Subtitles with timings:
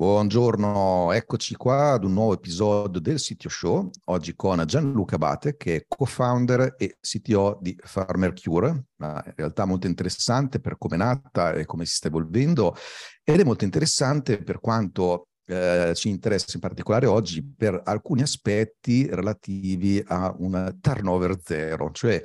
[0.00, 5.76] Buongiorno, eccoci qua ad un nuovo episodio del CTO Show, oggi con Gianluca Abate che
[5.76, 11.52] è co-founder e CTO di Farmer Cure, una realtà molto interessante per come è nata
[11.52, 12.74] e come si sta evolvendo
[13.22, 19.06] ed è molto interessante per quanto eh, ci interessa in particolare oggi per alcuni aspetti
[19.06, 22.22] relativi a un turnover zero, cioè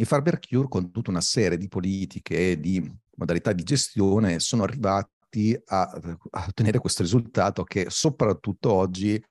[0.00, 2.84] i Farmer Cure con tutta una serie di politiche e di
[3.18, 5.82] modalità di gestione sono arrivati riusciti a,
[6.30, 9.22] a ottenere questo risultato che soprattutto oggi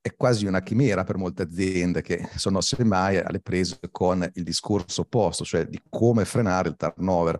[0.00, 5.02] è quasi una chimera per molte aziende che sono semmai alle prese con il discorso
[5.02, 7.38] opposto, cioè di come frenare il turnover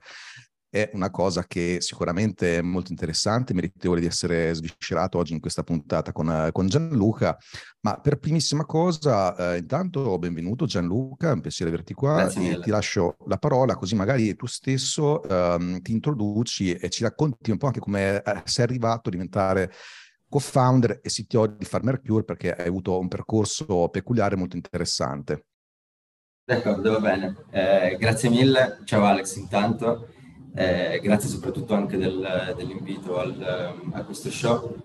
[0.72, 5.62] è una cosa che sicuramente è molto interessante, meritevole di essere sviscerato oggi in questa
[5.62, 7.36] puntata con, con Gianluca.
[7.80, 12.70] Ma per primissima cosa, eh, intanto benvenuto Gianluca, è un piacere averti qua e ti
[12.70, 17.66] lascio la parola così magari tu stesso ehm, ti introduci e ci racconti un po'
[17.66, 19.70] anche come eh, sei arrivato a diventare
[20.26, 25.44] co-founder e CTO di Farmer Cure perché hai avuto un percorso peculiare molto interessante.
[26.46, 27.36] D'accordo, va bene.
[27.50, 28.78] Eh, grazie mille.
[28.86, 30.08] Ciao Alex, intanto.
[30.54, 34.76] Eh, grazie soprattutto anche del, dell'invito al, a questo show.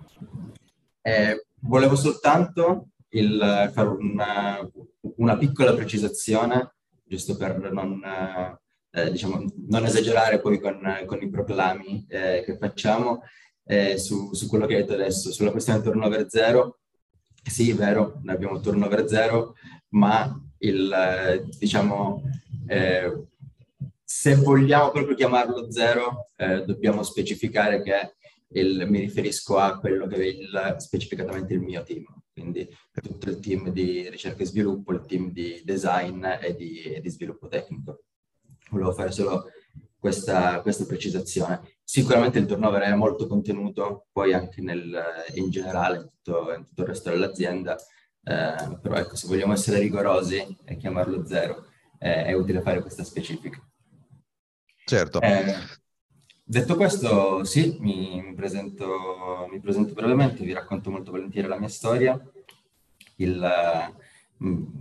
[1.01, 4.69] Eh, volevo soltanto il, fare una,
[5.17, 8.01] una, piccola precisazione, giusto per non,
[8.91, 13.23] eh, diciamo, non esagerare poi con, con i proclami eh, che facciamo,
[13.65, 16.79] eh, su, su, quello che hai detto adesso, sulla questione del turnover zero.
[17.43, 19.55] Sì, è vero, noi abbiamo turnover zero,
[19.89, 22.23] ma il, diciamo,
[22.67, 23.27] eh,
[24.09, 28.15] se vogliamo proprio chiamarlo zero, eh, dobbiamo specificare che
[28.53, 32.65] il, mi riferisco a quello che è il, specificatamente il mio team, quindi
[33.01, 37.09] tutto il team di ricerca e sviluppo, il team di design e di, e di
[37.09, 38.03] sviluppo tecnico.
[38.69, 39.49] Volevo fare solo
[39.99, 41.79] questa, questa, precisazione.
[41.83, 45.03] Sicuramente il turnover è molto contenuto, poi anche nel,
[45.33, 49.79] in generale in tutto, in tutto il resto dell'azienda, eh, però ecco, se vogliamo essere
[49.79, 51.65] rigorosi e chiamarlo zero,
[51.99, 53.61] eh, è utile fare questa specifica.
[54.87, 55.19] Certo.
[55.19, 55.53] Eh,
[56.45, 62.17] detto questo, sì, mi, presento, mi, presento, brevemente, vi racconto molto volentieri la mia storia.
[63.17, 63.93] Il,
[64.39, 64.71] uh,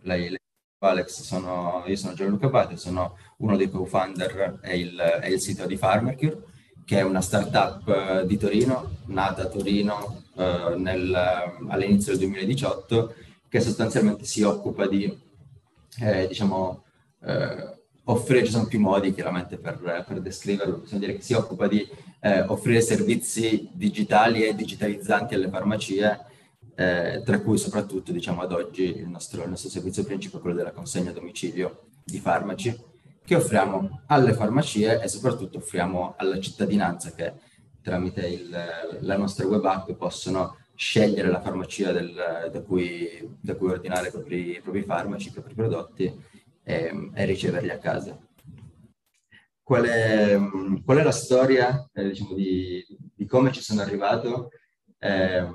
[0.00, 0.36] lei,
[0.80, 5.76] Alex, sono, io sono Gianluca Pate, sono uno dei co-founder e il, il sito di
[5.76, 6.42] Pharmacure,
[6.84, 11.14] che è una startup uh, di Torino, nata a Torino uh, nel,
[11.68, 13.14] all'inizio del 2018,
[13.48, 15.16] che sostanzialmente si occupa di,
[16.00, 16.82] eh, diciamo,
[17.20, 21.68] eh, offrire, ci sono più modi chiaramente per, per descriverlo, possiamo dire che si occupa
[21.68, 21.86] di
[22.20, 26.20] eh, offrire servizi digitali e digitalizzanti alle farmacie,
[26.74, 30.56] eh, tra cui soprattutto diciamo ad oggi il nostro, il nostro servizio principale è quello
[30.56, 32.90] della consegna a domicilio di farmaci,
[33.24, 37.32] che offriamo alle farmacie e soprattutto offriamo alla cittadinanza che
[37.80, 38.56] tramite il,
[39.00, 44.10] la nostra web app possono scegliere la farmacia del, da, cui, da, cui, ordinare i
[44.10, 46.12] propri, i propri farmaci, i propri prodotti
[46.62, 48.18] e, e riceverli a casa.
[49.62, 50.38] Qual è,
[50.84, 52.84] qual è la storia eh, diciamo, di,
[53.14, 54.50] di, come ci sono arrivato?
[54.98, 55.48] Eh,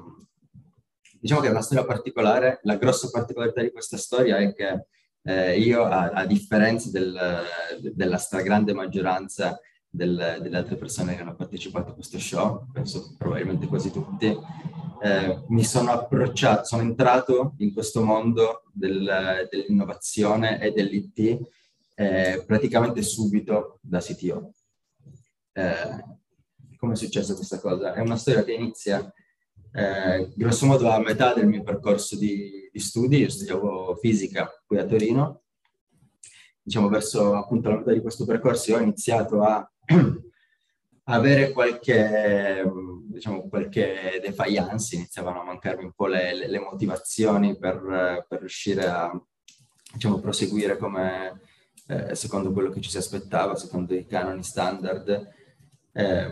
[1.20, 4.86] diciamo che è una storia particolare, la grossa particolarità di questa storia è che
[5.24, 7.44] eh, io, a, a differenza del,
[7.94, 9.60] della stragrande maggioranza
[9.90, 14.36] del, delle altre persone che hanno partecipato a questo show, penso probabilmente quasi tutti,
[15.02, 21.40] eh, mi sono approcciato, sono entrato in questo mondo del, dell'innovazione e dell'IT
[21.96, 24.52] eh, praticamente subito da CTO.
[25.54, 26.06] Eh,
[26.78, 27.94] come è successa questa cosa?
[27.94, 29.12] È una storia che inizia
[29.72, 34.78] eh, grosso modo a metà del mio percorso di, di studi, io studiavo fisica qui
[34.78, 35.44] a Torino,
[36.62, 39.70] diciamo verso appunto la metà di questo percorso io ho iniziato a
[41.10, 42.64] avere qualche,
[43.08, 49.12] diciamo, qualche defiance, iniziavano a mancarmi un po' le, le, motivazioni per, per, riuscire a
[49.94, 51.42] diciamo, proseguire come,
[51.88, 55.28] eh, secondo quello che ci si aspettava, secondo i canoni standard.
[55.94, 56.32] Eh,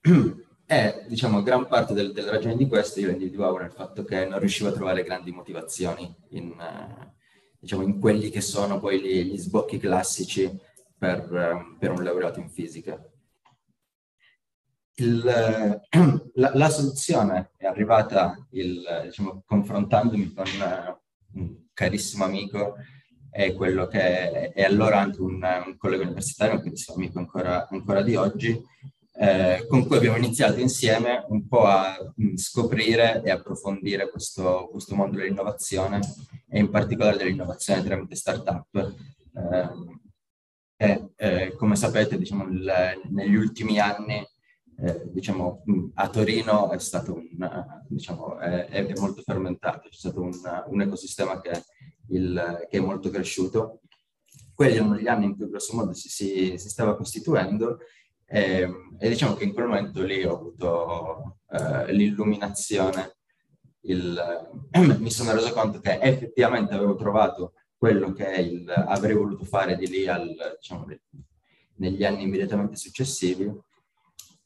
[0.66, 4.26] e diciamo, gran parte del, delle ragioni di questo io le individuavo nel fatto che
[4.26, 7.12] non riuscivo a trovare grandi motivazioni in, eh,
[7.58, 10.58] diciamo, in quelli che sono poi gli, gli sbocchi classici
[10.98, 13.02] per, per un laureato in fisica.
[14.96, 15.22] Il,
[16.34, 20.46] la, la, soluzione è arrivata il, diciamo, confrontandomi con
[21.34, 22.76] un carissimo amico
[23.30, 28.02] e quello che è allora anche un, un collega universitario, un carissimo amico ancora, ancora
[28.02, 28.62] di oggi,
[29.16, 34.94] eh, con cui abbiamo iniziato insieme un po' a mh, scoprire e approfondire questo, questo,
[34.94, 36.00] mondo dell'innovazione
[36.48, 38.94] e in particolare dell'innovazione tramite startup.
[40.76, 42.72] Eh, eh, come sapete, diciamo, il,
[43.10, 44.24] negli ultimi anni
[44.78, 45.62] eh, diciamo,
[45.94, 50.32] a Torino è stato un, diciamo, è, è molto fermentato, c'è stato un,
[50.66, 51.62] un ecosistema che,
[52.08, 53.80] il, che, è molto cresciuto.
[54.54, 57.78] Quelli erano gli anni in cui grosso modo si, si, si stava costituendo
[58.26, 58.68] e,
[58.98, 63.16] e, diciamo che in quel momento lì ho avuto eh, l'illuminazione,
[63.82, 64.48] il,
[64.98, 69.88] mi sono reso conto che effettivamente avevo trovato quello che il, avrei voluto fare di
[69.88, 70.86] lì al, diciamo,
[71.76, 73.52] negli anni immediatamente successivi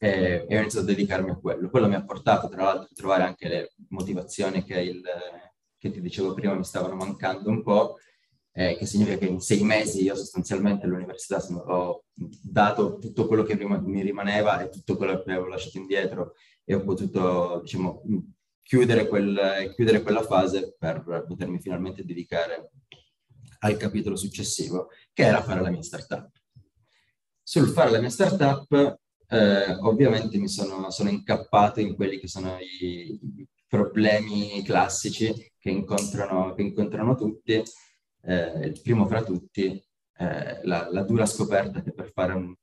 [0.01, 1.69] e, e, ho iniziato a dedicarmi a quello.
[1.69, 5.01] Quello mi ha portato tra l'altro a trovare anche le motivazioni che, il,
[5.77, 7.97] che ti dicevo prima mi stavano mancando un po',
[8.53, 13.57] eh, che significa che in sei mesi io sostanzialmente all'università ho dato tutto quello che
[13.57, 18.01] prima mi rimaneva e tutto quello che avevo lasciato indietro e ho potuto, diciamo,
[18.61, 22.71] chiudere, quel, chiudere quella fase per potermi finalmente dedicare
[23.59, 26.29] al capitolo successivo, che era fare la mia startup.
[27.43, 28.99] Sul fare la mia startup
[29.29, 35.69] eh, ovviamente mi sono, sono, incappato in quelli che sono i, i problemi classici che
[35.69, 37.61] incontrano, che incontrano tutti.
[38.21, 39.81] Eh, il primo fra tutti,
[40.17, 42.53] eh, la, la, dura scoperta che per fare una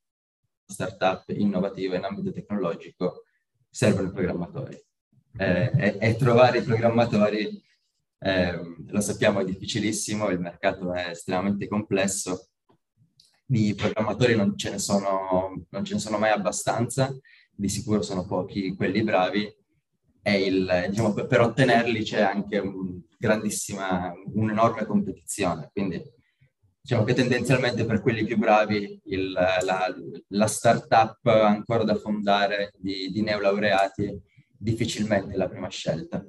[0.67, 3.23] startup innovativa in ambito tecnologico
[3.71, 4.85] servono i programmatori.
[5.39, 7.63] Eh, e, e, trovare i programmatori,
[8.19, 12.49] ehm, lo sappiamo, è difficilissimo, il mercato è estremamente complesso
[13.46, 17.16] di programmatori non ce ne sono, non ce ne sono mai abbastanza,
[17.50, 19.54] di sicuro sono pochi quelli bravi
[20.20, 23.00] e il, diciamo, per, ottenerli c'è anche un
[24.34, 25.70] un'enorme competizione.
[25.72, 26.02] Quindi
[26.81, 29.94] diciamo che tendenzialmente per quelli più bravi il, la,
[30.28, 36.25] la startup ancora da fondare di, di neolaureati difficilmente è la prima scelta.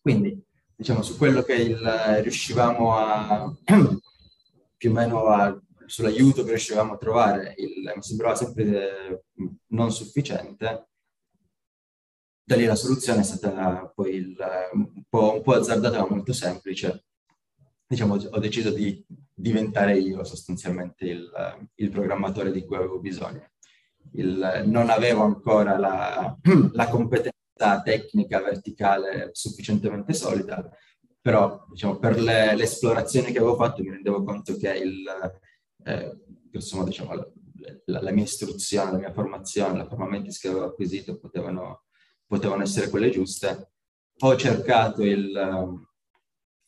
[0.00, 0.42] Quindi
[0.76, 1.78] diciamo su quello che il,
[2.22, 3.52] riuscivamo a
[4.76, 9.24] più o meno a sull'aiuto che riuscivamo a trovare il, mi sembrava sempre
[9.68, 10.88] non sufficiente.
[12.46, 14.36] Da lì la soluzione è stata poi il,
[14.72, 17.04] un, po', un po' azzardata ma molto semplice.
[17.86, 19.04] Diciamo, ho deciso di
[19.34, 21.30] diventare io sostanzialmente il,
[21.76, 23.50] il programmatore di cui avevo bisogno.
[24.12, 26.36] Il, non avevo ancora la,
[26.72, 30.68] la competenza tecnica verticale sufficientemente solida,
[31.20, 35.04] però diciamo, per le, le, esplorazioni che avevo fatto mi rendevo conto che il,
[35.84, 36.16] eh,
[36.50, 41.18] insomma, diciamo, la, la, mia istruzione, la mia formazione, la forma mentis che avevo acquisito
[41.18, 41.84] potevano,
[42.26, 43.72] potevano essere quelle giuste.
[44.20, 45.86] Ho cercato il,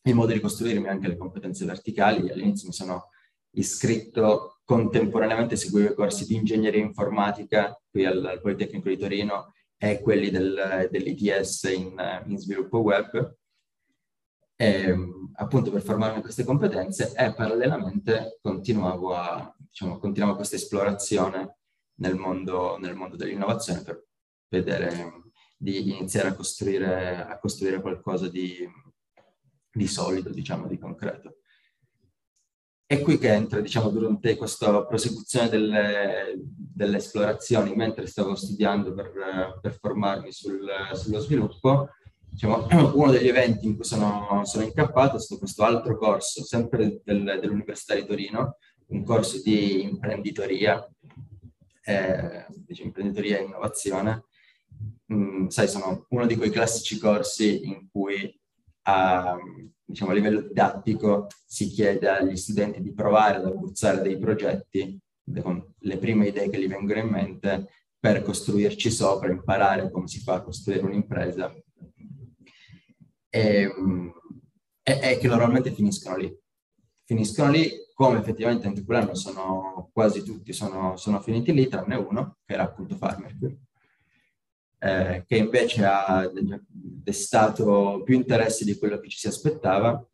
[0.03, 2.31] il modo di costruirmi anche le competenze verticali.
[2.31, 3.11] All'inizio mi sono
[3.53, 10.01] iscritto contemporaneamente, seguivo i corsi di ingegneria informatica qui al, al Politecnico di Torino e
[10.01, 13.37] quelli del, dell'ITS in, in sviluppo web
[14.57, 21.59] e, ehm, appunto per formarmi queste competenze e parallelamente continuavo a, diciamo, continuavo questa esplorazione
[21.97, 24.05] nel mondo, nel mondo dell'innovazione per
[24.49, 25.25] vedere
[25.59, 28.67] di iniziare a costruire, a costruire qualcosa di,
[29.71, 31.39] di solido, diciamo, di concreto.
[32.87, 39.59] È qui che entra, diciamo, durante questa prosecuzione delle, delle esplorazioni, mentre stavo studiando per,
[39.61, 41.91] per formarmi sul, sullo sviluppo,
[42.37, 47.01] diciamo, uno degli eventi in cui sono, sono incappato è stato questo altro corso, sempre
[47.03, 50.87] del, dell'Università di Torino, un corso di imprenditoria,
[51.83, 54.25] eh, diciamo, imprenditoria e innovazione.
[55.13, 58.39] Mm, sai, sono uno di quei classici corsi in cui
[58.83, 59.37] a,
[59.83, 65.01] diciamo, a livello didattico si chiede agli studenti di provare ad abbozzare dei progetti
[65.41, 70.21] con le prime idee che gli vengono in mente per costruirci sopra, imparare come si
[70.21, 71.53] fa a costruire un'impresa
[73.29, 73.71] e,
[74.83, 76.35] e, e che normalmente finiscono lì.
[77.05, 82.39] Finiscono lì, come effettivamente anche quell'anno sono quasi tutti sono, sono finiti lì, tranne uno,
[82.45, 83.35] che era appunto Farmer,
[84.79, 86.31] eh, che invece ha
[86.71, 90.07] destato più interessi di quello che ci si aspettava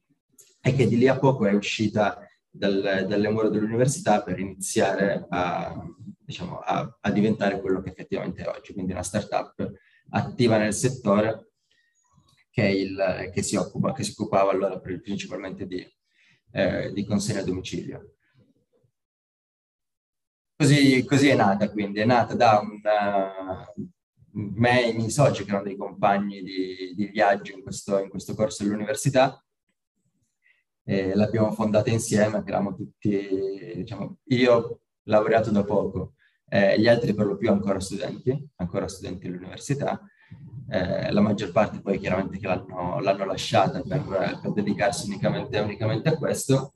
[0.60, 5.74] e che di lì a poco è uscita dal, dalle mura dell'università per iniziare a,
[6.20, 9.72] diciamo, a, a, diventare quello che effettivamente è oggi, quindi una startup
[10.10, 11.51] attiva nel settore
[12.52, 15.82] che, il, che, si, occupa, che si occupava allora principalmente di,
[16.52, 18.16] eh, di consegna a domicilio.
[20.54, 23.90] così, così, è nata, quindi è nata da un, uh,
[24.32, 28.10] me e i miei soci, che erano dei compagni di, di viaggio in questo, in
[28.10, 29.42] questo corso dell'università,
[30.84, 36.14] l'abbiamo fondata insieme, eravamo tutti, diciamo, io laureato da poco,
[36.48, 40.00] eh, gli altri per lo più ancora studenti, ancora studenti all'università,
[40.72, 46.08] eh, la maggior parte poi chiaramente che l'hanno, l'hanno lasciata per, per dedicarsi unicamente, unicamente,
[46.08, 46.72] a questo.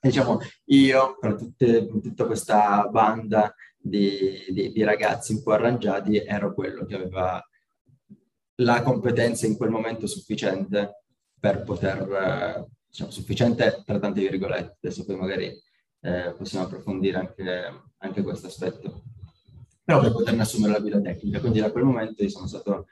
[0.00, 6.16] E, diciamo, io, per tutte, tutta questa banda di, di, di ragazzi un po' arrangiati,
[6.16, 7.46] ero quello che aveva
[8.56, 11.02] la competenza in quel momento sufficiente
[11.38, 15.62] per poter, diciamo, sufficiente tra tante virgolette, adesso poi magari
[16.00, 18.89] eh, possiamo approfondire anche, anche questo aspetto,
[19.90, 21.40] però per poterne assumere la guida tecnica.
[21.40, 22.86] Quindi da quel momento io sono stato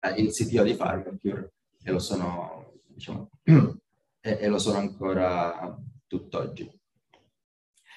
[0.00, 1.52] eh, il CTO di Pharmacure
[1.84, 6.68] e lo sono, diciamo, e, e lo sono ancora tutt'oggi.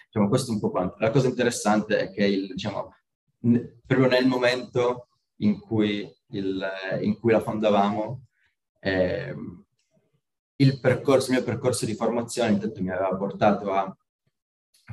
[0.05, 0.97] Diciamo, questo è un po' quanto.
[0.99, 2.93] La cosa interessante è che il, diciamo,
[3.45, 6.69] n- proprio nel momento in cui, il,
[7.01, 8.25] in cui la fondavamo,
[8.81, 9.35] eh,
[10.57, 13.97] il percorso, il mio percorso di formazione intanto mi aveva portato a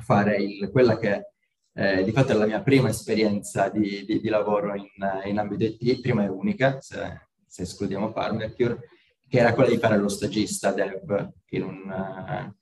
[0.01, 1.33] fare il, quella che
[1.73, 4.87] eh, di fatto è la mia prima esperienza di, di, di lavoro in,
[5.25, 8.89] in, ambito IT, prima e unica, se, se escludiamo Pharmacure,
[9.27, 12.53] che era quella di fare lo stagista dev in un,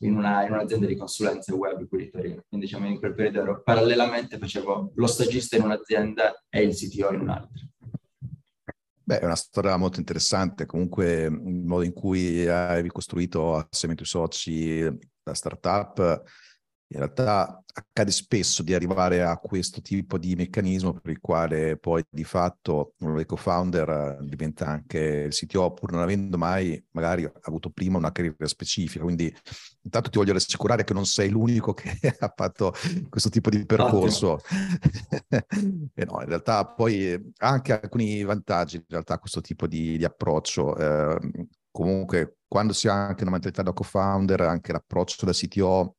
[0.00, 2.44] in, una, in un'azienda di consulenze web qui di Torino.
[2.48, 7.12] Quindi diciamo in quel periodo ero, parallelamente facevo lo stagista in un'azienda e il CTO
[7.12, 7.64] in un'altra.
[9.02, 14.04] Beh, è una storia molto interessante, comunque il modo in cui hai costruito assieme ai
[14.04, 16.24] tuoi soci la startup
[16.88, 22.02] in realtà accade spesso di arrivare a questo tipo di meccanismo per il quale poi
[22.08, 27.70] di fatto uno dei co-founder diventa anche il CTO pur non avendo mai magari avuto
[27.70, 29.02] prima una carriera specifica.
[29.04, 29.34] Quindi
[29.82, 32.72] intanto ti voglio rassicurare che non sei l'unico che ha fatto
[33.10, 34.40] questo tipo di percorso.
[35.28, 40.04] e no, in realtà poi ha anche alcuni vantaggi in realtà questo tipo di, di
[40.04, 40.76] approccio.
[40.76, 41.18] Eh,
[41.70, 45.96] comunque quando si ha anche una mentalità da co-founder, anche l'approccio da CTO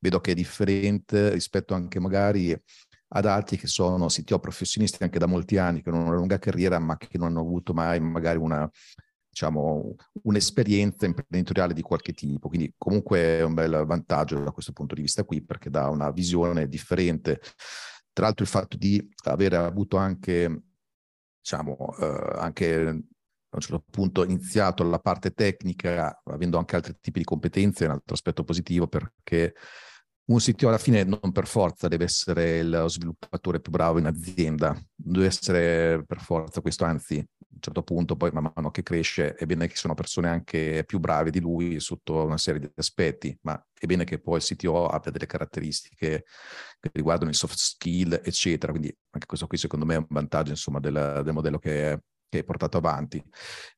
[0.00, 2.58] vedo che è differente rispetto anche magari
[3.12, 6.78] ad altri che sono CTO professionisti anche da molti anni, che hanno una lunga carriera,
[6.78, 8.70] ma che non hanno avuto mai magari una,
[9.28, 12.48] diciamo, un'esperienza imprenditoriale di qualche tipo.
[12.48, 16.10] Quindi comunque è un bel vantaggio da questo punto di vista qui, perché dà una
[16.10, 17.40] visione differente.
[18.12, 20.62] Tra l'altro il fatto di aver avuto anche,
[21.40, 22.74] diciamo, eh, anche
[23.52, 27.88] a un certo punto iniziato la parte tecnica, avendo anche altri tipi di competenze, è
[27.88, 29.54] un altro aspetto positivo perché
[30.30, 34.76] un CTO alla fine non per forza deve essere lo sviluppatore più bravo in azienda,
[34.94, 39.34] deve essere per forza questo, anzi a un certo punto poi man mano che cresce
[39.34, 43.36] è bene che siano persone anche più brave di lui sotto una serie di aspetti,
[43.42, 46.24] ma è bene che poi il CTO abbia delle caratteristiche
[46.78, 48.72] che riguardano i soft skill, eccetera.
[48.72, 52.38] Quindi anche questo qui secondo me è un vantaggio insomma del, del modello che che
[52.38, 53.22] hai portato avanti.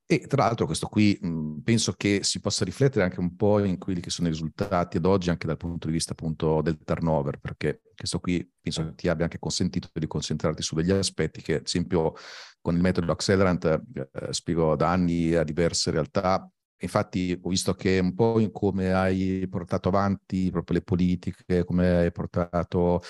[0.06, 3.78] E tra l'altro questo qui mh, penso che si possa riflettere anche un po' in
[3.78, 7.38] quelli che sono i risultati ad oggi anche dal punto di vista appunto del turnover,
[7.38, 11.56] perché questo qui penso che ti abbia anche consentito di concentrarti su degli aspetti che
[11.56, 12.14] ad esempio
[12.60, 16.48] con il metodo Accelerant eh, spiego da anni a diverse realtà
[16.82, 21.88] Infatti ho visto che un po' in come hai portato avanti proprio le politiche, come
[21.88, 23.00] hai portato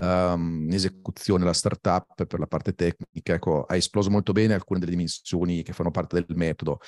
[0.00, 4.78] um, in esecuzione la startup per la parte tecnica, ecco, hai esploso molto bene alcune
[4.78, 6.80] delle dimensioni che fanno parte del metodo.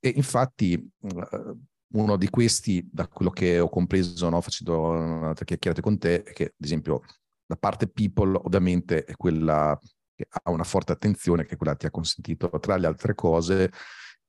[0.00, 1.58] E infatti uh,
[1.92, 6.32] uno di questi, da quello che ho compreso no, facendo un'altra chiacchierata con te, è
[6.32, 7.02] che ad esempio
[7.46, 9.78] la parte people ovviamente è quella
[10.16, 13.14] che ha una forte attenzione, che è quella che ti ha consentito, tra le altre
[13.14, 13.70] cose,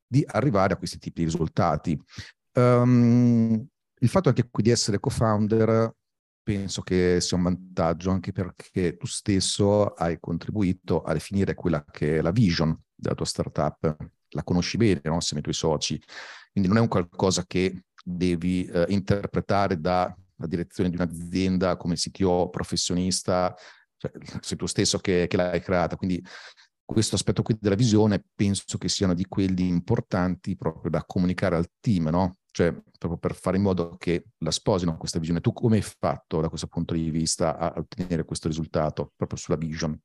[0.08, 2.00] di arrivare a questi tipi di risultati.
[2.54, 3.68] Um,
[4.00, 5.94] il fatto anche qui di essere co-founder
[6.48, 12.20] penso che sia un vantaggio anche perché tu stesso hai contribuito a definire quella che
[12.20, 13.98] è la vision della tua startup,
[14.30, 15.18] la conosci bene no?
[15.18, 16.02] assieme ai tuoi soci,
[16.52, 22.50] quindi non è un qualcosa che devi eh, interpretare dalla direzione di un'azienda come CTO
[22.50, 23.54] professionista,
[23.98, 26.24] cioè, sei tu stesso che, che l'hai creata, quindi
[26.88, 31.70] questo aspetto qui della visione penso che siano di quelli importanti proprio da comunicare al
[31.82, 32.38] team, no?
[32.50, 35.41] Cioè, proprio per fare in modo che la sposino questa visione.
[35.41, 39.58] Tu come hai fatto da questo punto di vista a ottenere questo risultato proprio sulla
[39.58, 40.00] vision?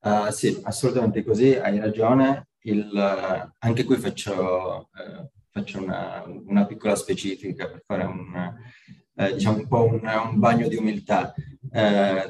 [0.00, 2.48] Uh, sì, assolutamente così, hai ragione.
[2.62, 8.54] Il, uh, anche qui faccio, uh, faccio una, una, piccola specifica per fare un,
[9.34, 11.34] diciamo un po' un, un, bagno di umiltà.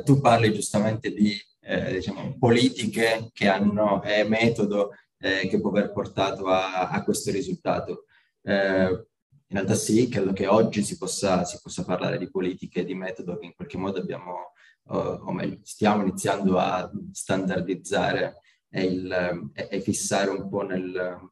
[0.04, 5.92] tu parli giustamente di eh, diciamo, politiche che hanno, e metodo eh, che può aver
[5.92, 8.06] portato a, a questo risultato.
[8.42, 9.06] Eh,
[9.52, 13.38] in realtà sì, credo che oggi si possa, si possa parlare di politiche, di metodo
[13.38, 14.52] che in qualche modo abbiamo,
[14.84, 18.38] o, o meglio, stiamo iniziando a standardizzare
[18.68, 21.30] e, il, e, e fissare un po' nel,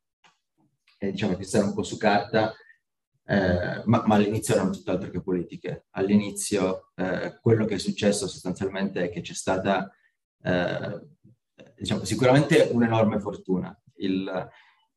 [0.98, 2.54] e, diciamo, fissare un po' su carta,
[3.24, 5.86] eh, ma, ma, all'inizio erano tutt'altro che politiche.
[5.92, 9.90] All'inizio eh, quello che è successo sostanzialmente è che c'è stata
[10.42, 11.00] eh,
[11.76, 13.76] diciamo, sicuramente un'enorme fortuna.
[13.96, 14.48] Il,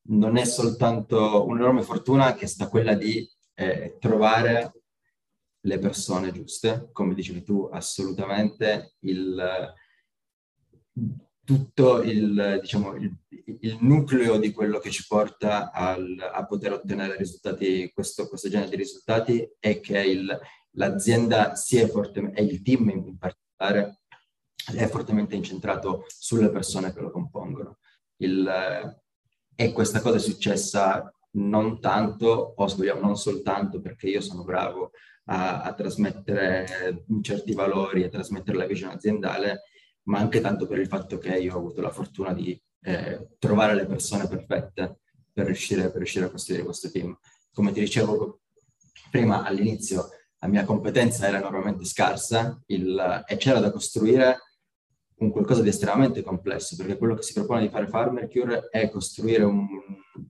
[0.06, 4.74] non è soltanto un'enorme fortuna che sta quella di eh, trovare
[5.66, 9.74] le persone giuste, come dicevi tu, assolutamente il,
[11.44, 13.16] tutto il, diciamo, il,
[13.60, 18.70] il, nucleo di quello che ci porta al, a poter ottenere risultati, questo, questo genere
[18.70, 20.26] di risultati è che
[20.72, 24.03] l'azienda sia fortemente, e il team in particolare,
[24.74, 27.80] è fortemente incentrato sulle persone che lo compongono.
[28.18, 28.50] Il,
[29.56, 34.44] e questa cosa è successa non tanto, o se vogliamo non soltanto perché io sono
[34.44, 34.92] bravo
[35.26, 39.64] a, a trasmettere certi valori, a trasmettere la visione aziendale,
[40.04, 43.74] ma anche tanto per il fatto che io ho avuto la fortuna di eh, trovare
[43.74, 45.00] le persone perfette
[45.32, 47.18] per riuscire, per riuscire a costruire questo team.
[47.52, 48.42] Come ti dicevo
[49.10, 54.40] prima, all'inizio la mia competenza era enormemente scarsa il, e c'era da costruire
[55.18, 59.44] un qualcosa di estremamente complesso, perché quello che si propone di fare Pharmercure è costruire
[59.44, 59.68] un,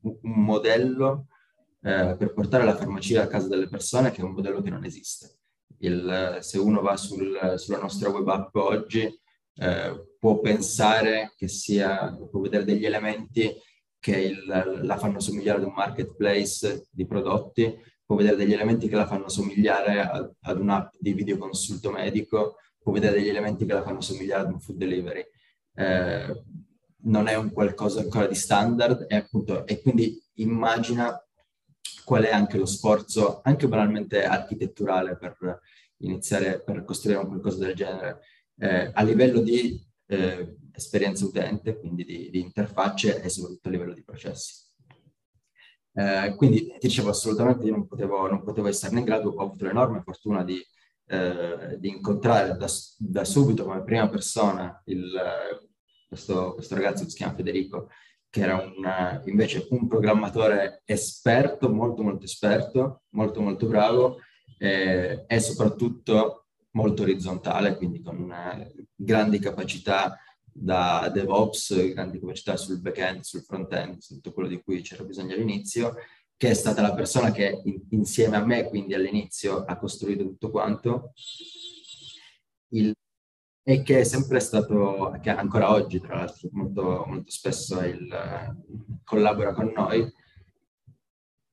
[0.01, 1.27] un modello
[1.81, 4.83] eh, per portare la farmacia a casa delle persone, che è un modello che non
[4.85, 5.39] esiste.
[5.79, 9.03] Il, se uno va sul, sulla nostra web app oggi,
[9.55, 13.53] eh, può pensare che sia, può vedere degli elementi
[13.99, 17.73] che il, la fanno somigliare ad un marketplace di prodotti,
[18.05, 22.91] può vedere degli elementi che la fanno somigliare a, ad un'app di videoconsulto medico, può
[22.91, 25.25] vedere degli elementi che la fanno somigliare ad un food delivery.
[25.75, 26.43] Eh,
[27.05, 31.17] non è un qualcosa ancora di standard e, appunto, e quindi immagina
[32.05, 35.61] qual è anche lo sforzo, anche banalmente architetturale, per
[35.97, 38.19] iniziare, per costruire un qualcosa del genere,
[38.57, 43.93] eh, a livello di eh, esperienza utente, quindi di, di, interfacce e soprattutto a livello
[43.93, 44.61] di processi.
[45.95, 50.01] Eh, quindi dicevo assolutamente io non potevo, non potevo esserne in grado, ho avuto l'enorme
[50.01, 50.59] fortuna di
[51.05, 55.11] eh, di incontrare da, da, subito come prima persona il,
[56.07, 57.89] questo, questo, ragazzo che si chiama Federico,
[58.29, 64.19] che era un, invece un programmatore esperto, molto molto esperto, molto molto bravo
[64.57, 72.79] eh, e soprattutto molto orizzontale, quindi con eh, grandi capacità da DevOps, grandi capacità sul
[72.79, 75.95] back-end, sul front-end, tutto quello di cui c'era bisogno all'inizio
[76.37, 80.49] che è stata la persona che in, insieme a me, quindi all'inizio, ha costruito tutto
[80.49, 81.13] quanto,
[82.69, 82.93] il,
[83.65, 88.07] e che è sempre stato, che ancora oggi tra l'altro molto, molto spesso il,
[89.03, 90.11] collabora con noi,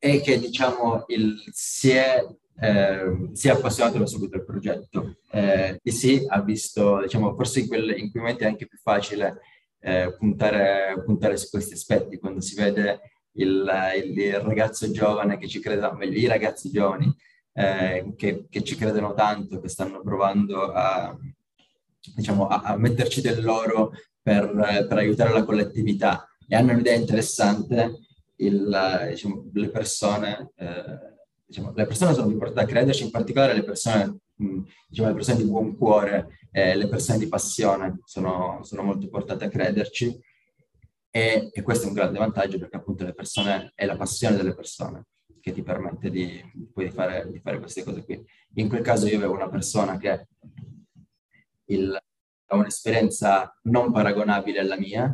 [0.02, 2.24] e che diciamo il, si, è,
[2.58, 5.18] eh, si è appassionato da subito al progetto.
[5.30, 8.78] Eh, e sì, ha visto, diciamo, forse in, quel, in quei momenti è anche più
[8.78, 9.40] facile
[9.80, 13.00] eh, puntare, puntare su questi aspetti, quando si vede
[13.32, 13.70] il,
[14.04, 17.14] il, ragazzo giovane che ci crede, i ragazzi giovani
[17.52, 21.16] eh, che, che, ci credono tanto, che stanno provando a,
[22.14, 26.28] diciamo, a, a metterci del loro per, per, aiutare la collettività.
[26.48, 27.98] E hanno un'idea interessante,
[28.36, 30.98] il, diciamo, le, persone, eh,
[31.46, 35.14] diciamo, le persone sono più portate a crederci, in particolare le persone, mh, diciamo, le
[35.14, 40.18] persone di buon cuore, eh, le persone di passione sono, sono molto portate a crederci
[41.10, 44.54] e, e, questo è un grande vantaggio perché appunto le persone, è la passione delle
[44.54, 45.06] persone
[45.40, 48.24] che ti permette di, di, fare, di fare, queste cose qui.
[48.54, 50.26] In quel caso io avevo una persona che ha
[52.56, 55.12] un'esperienza non paragonabile alla mia,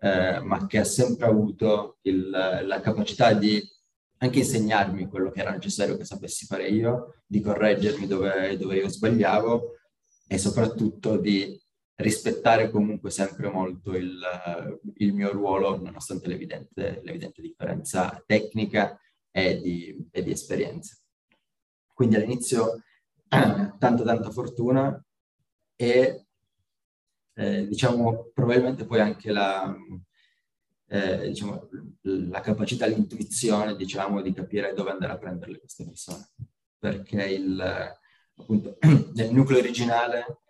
[0.00, 3.62] eh, ma che ha sempre avuto il, la capacità di
[4.18, 8.88] anche insegnarmi quello che era necessario che sapessi fare io, di correggermi dove, dove io
[8.88, 9.76] sbagliavo
[10.28, 11.60] e soprattutto di
[12.02, 14.20] rispettare comunque sempre molto il,
[14.96, 18.98] il mio ruolo, nonostante l'evidente, l'evidente differenza tecnica
[19.30, 20.96] e di, e di, esperienza.
[21.92, 22.82] Quindi all'inizio
[23.28, 25.02] tanta tanta fortuna
[25.76, 26.26] e
[27.34, 29.74] eh, diciamo probabilmente poi anche la,
[30.88, 31.68] eh, diciamo,
[32.02, 36.28] la capacità, l'intuizione diciamo di capire dove andare a prenderle queste persone
[36.78, 37.96] perché il,
[38.36, 38.76] appunto
[39.14, 40.40] nel nucleo originale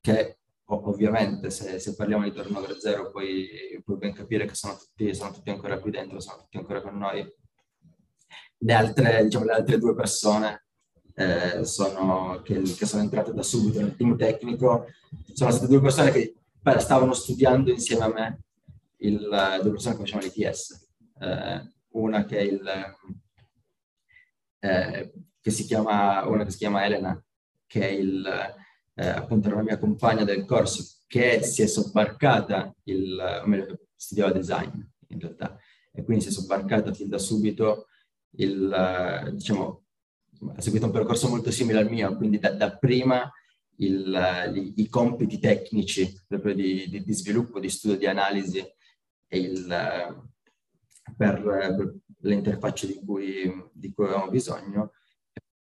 [0.00, 5.14] che ovviamente se, se, parliamo di turnover zero puoi, puoi ben capire che sono tutti,
[5.14, 7.24] sono tutti, ancora qui dentro, sono tutti ancora con noi.
[8.58, 10.66] Le altre, diciamo, le altre due persone
[11.14, 14.86] eh, sono, che, che, sono entrate da subito nel team tecnico
[15.32, 18.40] sono state due persone che beh, stavano studiando insieme a me,
[18.98, 20.88] il, due persone che facevano l'ITS.
[21.20, 22.62] Eh, una che è il,
[24.60, 27.24] eh, che si chiama, una che si chiama Elena,
[27.66, 28.54] che è il,
[28.98, 34.32] eh, appunto una mia compagna del corso, che si è sobbarcata il, o meglio, studiava
[34.32, 35.58] design in realtà,
[35.92, 37.88] e quindi si è sobbarcata fin da subito
[38.38, 39.84] il, diciamo,
[40.54, 43.30] ha seguito un percorso molto simile al mio, quindi da, da prima
[43.76, 49.38] il, i, i, compiti tecnici proprio di, di, di, sviluppo, di studio, di analisi e
[49.38, 49.66] il,
[51.16, 54.92] per, per, le interfacce di cui, di cui avevamo bisogno,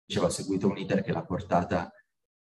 [0.06, 1.92] diceva, ha seguito un iter che l'ha portata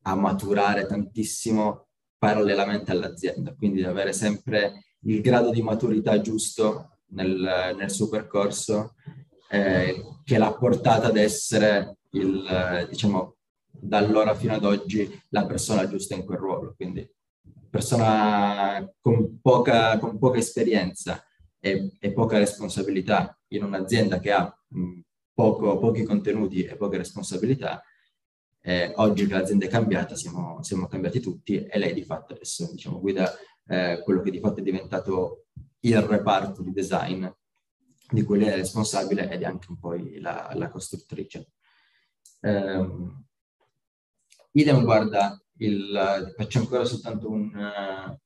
[0.03, 1.87] a maturare tantissimo
[2.17, 8.93] parallelamente all'azienda, quindi di avere sempre il grado di maturità giusto nel, nel suo percorso
[9.49, 13.37] eh, che l'ha portata ad essere il, diciamo,
[13.69, 16.73] da allora fino ad oggi la persona giusta in quel ruolo.
[16.75, 17.09] Quindi
[17.69, 21.23] persona con poca, con poca esperienza
[21.59, 24.99] e, e, poca responsabilità in un'azienda che ha mh,
[25.33, 27.81] poco, pochi contenuti e poche responsabilità.
[28.63, 32.69] Eh, oggi che l'azienda è cambiata, siamo, siamo, cambiati tutti e lei di fatto adesso
[32.71, 33.31] diciamo, guida
[33.65, 35.45] eh, quello che di fatto è diventato
[35.79, 37.25] il reparto di design
[38.11, 41.53] di cui lei è responsabile ed è anche un po' la, la costruttrice.
[42.41, 43.25] Um,
[44.51, 48.17] idem guarda, il, faccio ancora soltanto un uh,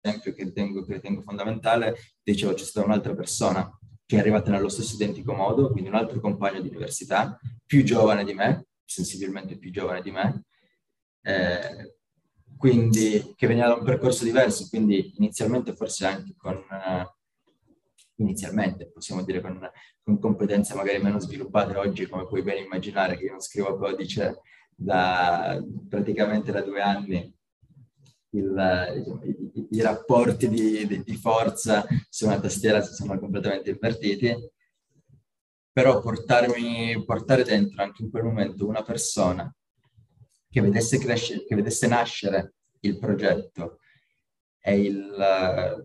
[0.00, 3.68] esempio che ritengo, che ritengo fondamentale, dicevo c'è stata un'altra persona
[4.06, 8.24] che è arrivata nello stesso identico modo, quindi un altro compagno di università, più giovane
[8.24, 10.44] di me, sensibilmente più giovane di me,
[11.22, 11.96] eh,
[12.56, 16.56] quindi che veniva da un percorso diverso, quindi inizialmente forse anche con...
[16.56, 17.20] Uh,
[18.16, 19.58] inizialmente, possiamo dire con,
[20.02, 24.40] con, competenze magari meno sviluppate oggi, come puoi ben immaginare che io non scrivo codice
[24.74, 27.34] da praticamente da due anni,
[28.30, 29.22] il,
[29.54, 34.34] i, i, rapporti di, di, di, forza su una tastiera si sono completamente invertiti,
[35.72, 39.52] però portarmi, portare dentro anche in quel momento una persona
[40.48, 43.78] che vedesse, crescere, che vedesse nascere il progetto
[44.60, 45.82] e il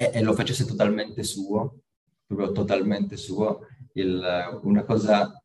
[0.00, 1.80] e, e lo facesse totalmente suo,
[2.24, 4.24] proprio totalmente suo, il,
[4.62, 5.42] una, cosa,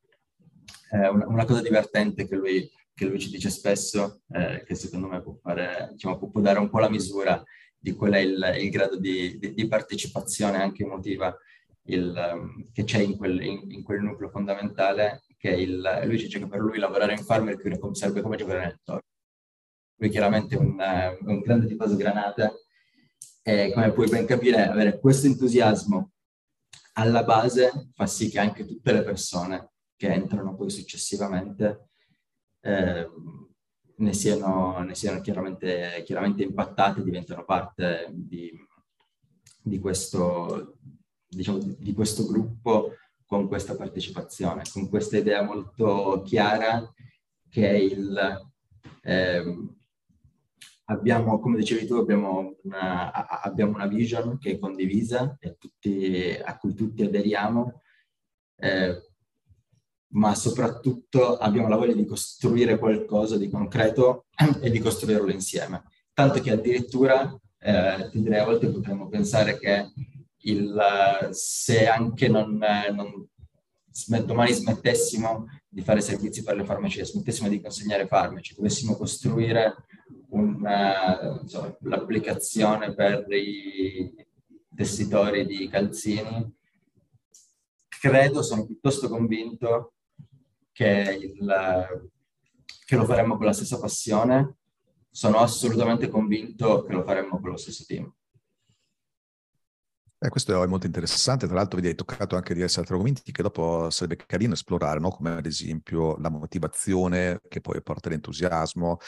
[0.92, 5.08] eh, una, una, cosa, divertente che lui, che lui ci dice spesso, eh, che secondo
[5.08, 7.44] me può, fare, diciamo, può, dare un po' la misura
[7.80, 11.36] di qual è il, il grado di, di, di, partecipazione anche emotiva
[11.86, 16.48] il, che c'è in quel, in, in quel, nucleo fondamentale, che il, lui dice che
[16.48, 17.58] per lui lavorare in Farmer
[17.92, 19.02] sarebbe come giocare nel toro.
[19.98, 20.78] Lui chiaramente è un,
[21.22, 22.52] un grande tifoso granata
[23.42, 26.12] e come puoi ben capire, avere questo entusiasmo
[26.94, 31.90] alla base fa sì che anche tutte le persone che entrano poi successivamente
[32.62, 33.10] eh,
[33.96, 38.52] ne, siano, ne siano, chiaramente, chiaramente impattate, diventano parte di,
[39.62, 40.78] di, questo,
[41.36, 46.92] diciamo, di questo gruppo con questa partecipazione, con questa idea molto chiara
[47.50, 48.52] che è il...
[49.02, 49.68] Eh,
[50.86, 56.58] abbiamo, come dicevi tu, abbiamo una, abbiamo una vision che è condivisa e tutti, a
[56.58, 57.82] cui tutti aderiamo,
[58.58, 59.02] eh,
[60.14, 64.26] ma soprattutto abbiamo la voglia di costruire qualcosa di concreto
[64.62, 65.84] e di costruirlo insieme.
[66.14, 69.92] Tanto che addirittura, eh, ti direi, a volte potremmo pensare che
[70.44, 72.60] il, se anche non,
[72.92, 73.28] non
[74.26, 79.76] domani smettessimo di fare servizi per le farmacie, smettessimo di consegnare farmaci, dovessimo costruire
[80.30, 84.14] una, insomma, l'applicazione per i
[84.76, 86.52] tessitori di calzini,
[87.88, 89.94] credo, sono piuttosto convinto
[90.72, 91.86] che, il,
[92.86, 94.58] che lo faremmo con la stessa passione,
[95.10, 98.12] sono assolutamente convinto che lo faremmo con lo stesso team.
[100.24, 103.42] Eh, questo è molto interessante, tra l'altro vedi, hai toccato anche diversi altri argomenti che
[103.44, 105.10] dopo sarebbe carino esplorare, no?
[105.10, 109.00] come ad esempio la motivazione che poi porta l'entusiasmo,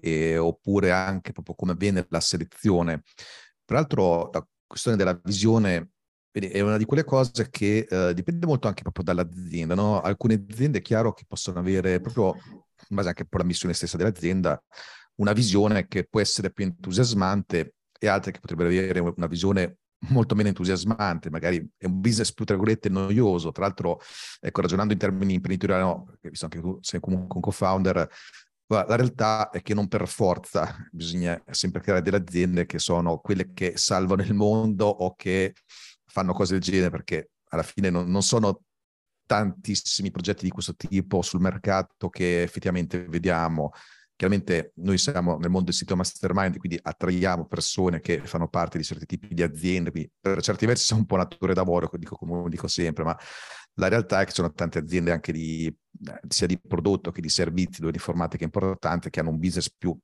[0.00, 3.02] e, oppure anche proprio come avviene la selezione.
[3.64, 5.90] Tra l'altro la questione della visione
[6.30, 9.74] è una di quelle cose che eh, dipende molto anche proprio dall'azienda.
[9.74, 10.00] No?
[10.00, 12.36] Alcune aziende è chiaro che possono avere proprio,
[12.88, 14.62] in base anche per la missione stessa dell'azienda,
[15.16, 20.34] una visione che può essere più entusiasmante e altre che potrebbero avere una visione molto
[20.34, 23.52] meno entusiasmante, magari è un business più, tra virgolette, noioso.
[23.52, 24.00] Tra l'altro,
[24.40, 28.08] ecco, ragionando in termini imprenditoriali, no, visto che tu sei comunque un co-founder,
[28.66, 33.52] la realtà è che non per forza bisogna sempre creare delle aziende che sono quelle
[33.52, 35.54] che salvano il mondo o che
[36.06, 38.62] fanno cose del genere, perché alla fine non, non sono
[39.26, 43.72] tantissimi progetti di questo tipo sul mercato che effettivamente vediamo
[44.20, 48.84] Chiaramente noi siamo nel mondo del sito mastermind, quindi attraiamo persone che fanno parte di
[48.84, 52.46] certi tipi di aziende, quindi per certi versi siamo un po' natura lavoro, dico, come
[52.50, 53.16] dico sempre, ma
[53.76, 57.22] la realtà è che ci sono tante aziende anche di, eh, sia di prodotto che
[57.22, 59.98] di servizi, dove di informatica importante, che hanno un business più,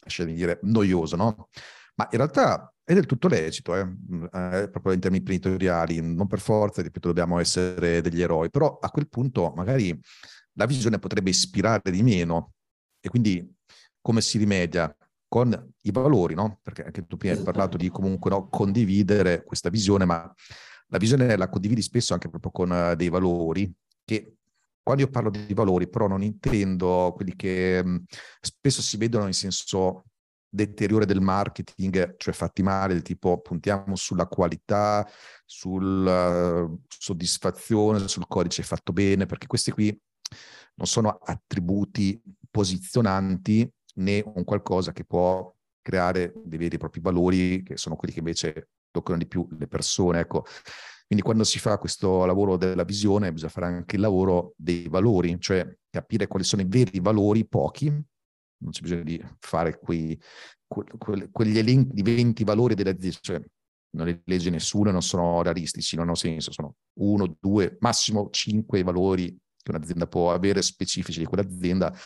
[0.00, 1.48] lasciami dire, noioso, no?
[1.96, 3.84] Ma in realtà è del tutto lecito, eh?
[3.84, 8.78] Mm, eh, proprio in termini imprenditoriali, non per forza, ripeto, dobbiamo essere degli eroi, però
[8.80, 9.94] a quel punto magari
[10.54, 12.54] la visione potrebbe ispirare di meno
[13.00, 13.56] e quindi
[14.08, 14.96] come si rimedia?
[15.28, 16.60] Con i valori, no?
[16.62, 20.34] Perché anche tu prima hai parlato di comunque no, condividere questa visione, ma
[20.86, 23.70] la visione la condividi spesso anche proprio con uh, dei valori
[24.06, 24.36] che
[24.82, 28.04] quando io parlo di valori però non intendo quelli che mh,
[28.40, 30.04] spesso si vedono in senso
[30.48, 35.06] deteriore del marketing, cioè fatti male, del tipo puntiamo sulla qualità,
[35.44, 39.94] sulla uh, soddisfazione, sul codice fatto bene, perché questi qui
[40.76, 42.18] non sono attributi
[42.50, 48.12] posizionanti né un qualcosa che può creare dei veri e propri valori che sono quelli
[48.12, 50.20] che invece toccano di più le persone.
[50.20, 50.44] Ecco.
[51.06, 55.40] Quindi quando si fa questo lavoro della visione bisogna fare anche il lavoro dei valori,
[55.40, 60.20] cioè capire quali sono i veri valori, pochi, non c'è bisogno di fare quei,
[60.66, 63.42] que, quegli elenchi di 20 valori delle aziende, cioè
[63.90, 68.82] non li legge nessuno, non sono realistici, non hanno senso, sono uno, due, massimo cinque
[68.82, 71.96] valori che un'azienda può avere specifici di quell'azienda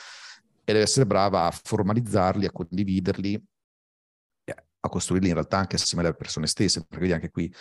[0.65, 3.43] e deve essere brava a formalizzarli, a condividerli,
[4.85, 7.53] a costruirli in realtà anche assieme alle persone stesse, perché vedi anche qui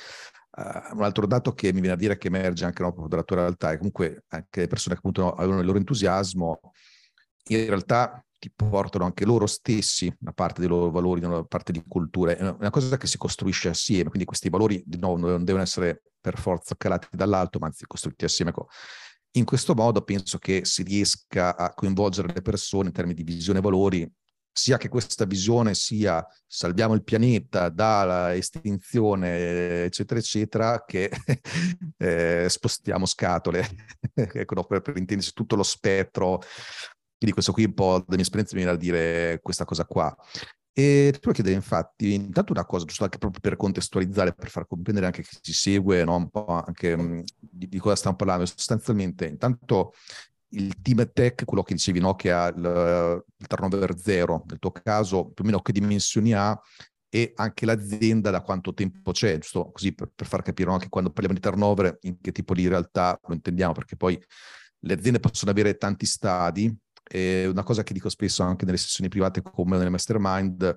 [0.57, 3.37] uh, un altro dato che mi viene a dire che emerge anche no, dalla tua
[3.37, 6.59] realtà è comunque anche le persone che appunto avevano il loro entusiasmo,
[7.49, 11.83] in realtà ti portano anche loro stessi una parte dei loro valori, una parte di
[11.87, 12.35] cultura.
[12.35, 16.01] È una cosa che si costruisce assieme, quindi questi valori di nuovo non devono essere
[16.19, 18.49] per forza calati dall'alto, ma anzi costruiti assieme.
[18.49, 18.67] Ecco,
[19.33, 23.59] in questo modo penso che si riesca a coinvolgere le persone in termini di visione
[23.59, 24.11] e valori,
[24.53, 31.09] sia che questa visione sia salviamo il pianeta dalla estinzione, eccetera, eccetera, che
[31.97, 33.65] eh, spostiamo scatole,
[34.13, 36.41] ecco, no, per, per intendersi tutto lo spettro.
[37.17, 40.13] Quindi questo qui un po' della mia esperienza mi viene a dire questa cosa qua.
[40.73, 44.65] E ti volevo chiedere infatti, intanto una cosa, giusto anche proprio per contestualizzare, per far
[44.67, 46.15] comprendere anche chi si segue, no?
[46.15, 48.45] un po' anche mh, mm, di, di, cosa stiamo parlando.
[48.45, 49.93] Sostanzialmente, intanto
[50.53, 52.15] il team tech, quello che dicevi, no?
[52.15, 56.57] che ha il, il turnover zero, nel tuo caso, più o meno che dimensioni ha
[57.13, 60.75] e anche l'azienda da quanto tempo c'è, giusto così per, per far capire no?
[60.75, 64.17] anche quando parliamo di turnover in che tipo di realtà lo intendiamo, perché poi
[64.83, 66.73] le aziende possono avere tanti stadi,
[67.13, 70.75] e una cosa che dico spesso anche nelle sessioni private come nelle mastermind,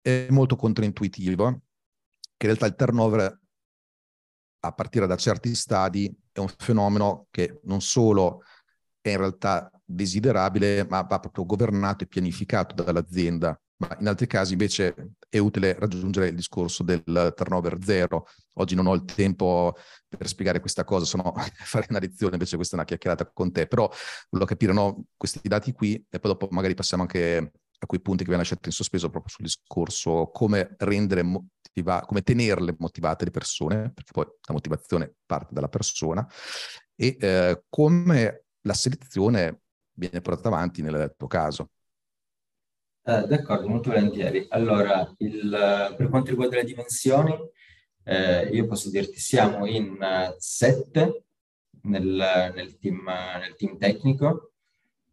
[0.00, 1.50] è molto controintuitivo,
[2.36, 3.40] che in realtà il turnover
[4.60, 8.42] a partire da certi stadi è un fenomeno che non solo
[9.02, 14.52] è in realtà desiderabile, ma va proprio governato e pianificato dall'azienda ma in altri casi
[14.52, 14.94] invece
[15.28, 17.02] è utile raggiungere il discorso del
[17.36, 18.26] turnover zero.
[18.54, 19.74] Oggi non ho il tempo
[20.08, 21.34] per spiegare questa cosa, sono
[21.64, 23.90] fare una lezione, invece questa è una chiacchierata con te, però
[24.30, 28.22] volevo capire no, questi dati qui e poi dopo magari passiamo anche a quei punti
[28.22, 33.24] che vi hanno lasciato in sospeso proprio sul discorso come rendere motiva- come tenerle motivate
[33.26, 36.26] le persone, perché poi la motivazione parte dalla persona,
[36.94, 39.60] e eh, come la selezione
[39.92, 41.70] viene portata avanti nel tuo caso.
[43.08, 44.46] Eh, d'accordo, molto volentieri.
[44.48, 47.38] Allora, il, per quanto riguarda le dimensioni,
[48.02, 51.26] eh, io posso dirti siamo in uh, sette
[51.82, 54.50] nel, nel, team, nel team, tecnico,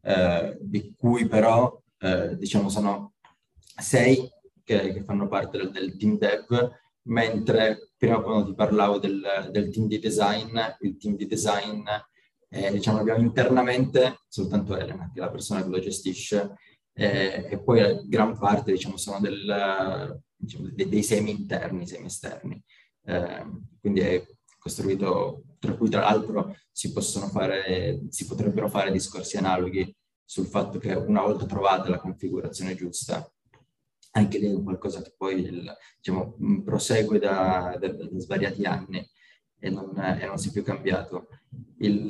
[0.02, 3.14] eh, di cui però eh, diciamo sono
[3.80, 4.28] sei
[4.64, 6.72] che, che fanno parte del, del, team dev,
[7.04, 11.86] mentre prima quando ti parlavo del, del team di design, il team di design
[12.50, 16.56] eh, diciamo abbiamo internamente soltanto Elena, che è la persona che lo gestisce,
[16.94, 22.64] eh, e poi gran parte diciamo, sono del, diciamo, dei, dei, semi interni, semi esterni.
[23.06, 23.46] Eh,
[23.80, 24.26] quindi è
[24.60, 26.94] costruito, tra cui tra l'altro si
[27.30, 33.30] fare, si potrebbero fare discorsi analoghi sul fatto che una volta trovata la configurazione giusta,
[34.12, 39.10] anche lì è qualcosa che poi il, diciamo, prosegue da, da, da svariati anni
[39.64, 41.30] e non, e non si è più cambiato.
[41.78, 42.10] Il,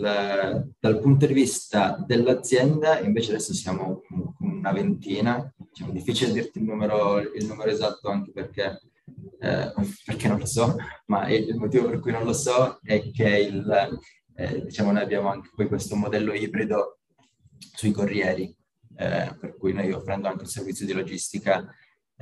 [0.79, 4.01] dal punto di vista dell'azienda, invece adesso siamo
[4.39, 8.81] una ventina, diciamo, difficile dirti il numero, il numero esatto anche perché,
[9.39, 9.71] eh,
[10.03, 13.99] perché, non lo so, ma il motivo per cui non lo so è che il,
[14.35, 17.01] eh, diciamo, noi abbiamo anche poi questo modello ibrido
[17.75, 18.45] sui corrieri,
[18.95, 21.67] eh, per cui noi offrendo anche il servizio di logistica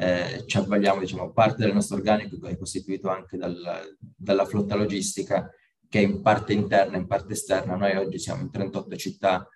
[0.01, 5.47] eh, ci avvaliamo, diciamo, parte del nostro organico è costituito anche dal, dalla flotta logistica
[5.87, 7.75] che è in parte interna e in parte esterna.
[7.75, 9.47] Noi oggi siamo in 38 città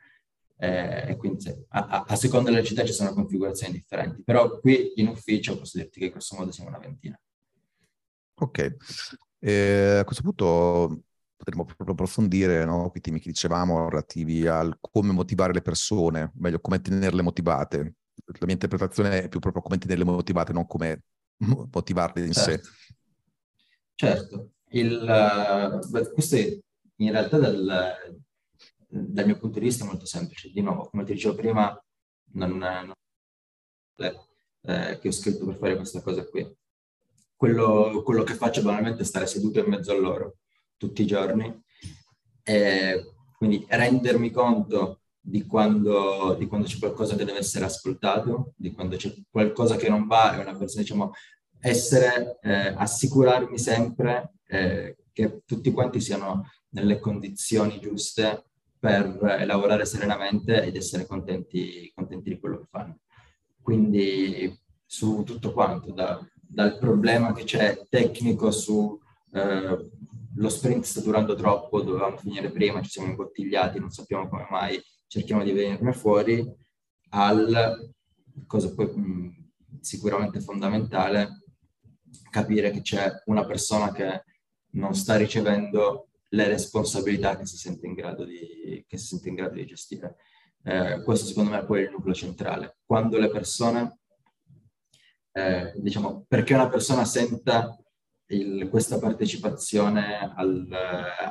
[0.57, 5.07] eh, e quindi a, a, seconda delle città ci sono configurazioni differenti, però qui in
[5.07, 7.19] ufficio posso dirti che grosso modo siamo una ventina.
[8.35, 8.75] Ok,
[9.39, 11.05] eh, a questo punto
[11.37, 12.91] potremmo proprio approfondire no?
[12.91, 17.95] quei temi che dicevamo relativi al come motivare le persone, meglio come tenerle motivate.
[18.25, 21.03] La mia interpretazione è più proprio come tenerle motivate, non come
[21.71, 22.67] motivarle in certo.
[22.67, 22.95] sé.
[23.95, 26.59] Certo, Il, uh, questo è
[26.97, 28.17] in realtà dal,
[28.87, 30.49] dal, mio punto di vista molto semplice.
[30.51, 31.81] Di nuovo, come ti dicevo prima,
[32.33, 32.93] non, non
[33.97, 36.45] eh, che ho scritto per fare questa cosa qui.
[37.35, 40.37] Quello, quello, che faccio banalmente è stare seduto in mezzo a loro
[40.77, 41.63] tutti i giorni
[42.43, 48.71] e quindi rendermi conto di quando, di quando c'è qualcosa che deve essere ascoltato, di
[48.71, 51.13] quando c'è qualcosa che non va, è una persona, diciamo,
[51.59, 58.45] essere, eh, assicurarmi sempre eh, che tutti quanti siano nelle condizioni giuste
[58.77, 62.99] per eh, lavorare serenamente ed essere contenti, contenti di quello che fanno.
[63.63, 68.99] Quindi su tutto quanto, da, dal problema che c'è tecnico su
[69.33, 69.89] eh,
[70.37, 74.79] lo sprint sta durando troppo, dovevamo finire prima, ci siamo imbottigliati, non sappiamo come mai,
[75.15, 76.45] cerchiamo di venirne fuori,
[77.11, 77.93] al
[78.45, 81.43] cosa poi mh, sicuramente fondamentale,
[82.29, 84.23] capire che c'è una persona che
[84.71, 88.85] non sta ricevendo le responsabilità che si sente in grado di,
[89.23, 90.17] in grado di gestire.
[90.63, 92.79] Eh, questo secondo me è poi il nucleo centrale.
[92.85, 93.99] Quando le persone,
[95.31, 97.73] eh, diciamo, perché una persona senta
[98.27, 100.69] il, questa partecipazione al,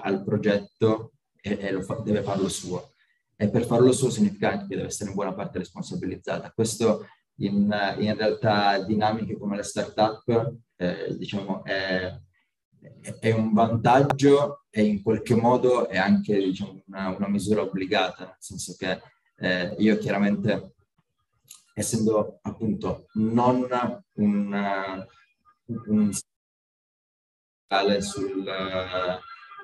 [0.03, 2.94] al progetto e, e fa, deve farlo suo.
[3.37, 6.53] E per farlo suo significa anche che deve essere in buona parte responsabilizzata.
[6.53, 7.07] Questo
[7.39, 12.17] in, in realtà dinamiche come le start-up, eh, diciamo, è,
[13.19, 18.37] è, un vantaggio e in qualche modo è anche diciamo, una, una misura obbligata, nel
[18.39, 19.01] senso che
[19.37, 20.75] eh, io chiaramente,
[21.75, 23.67] essendo appunto non
[24.15, 25.07] un,
[25.87, 26.13] un
[28.01, 28.45] sul,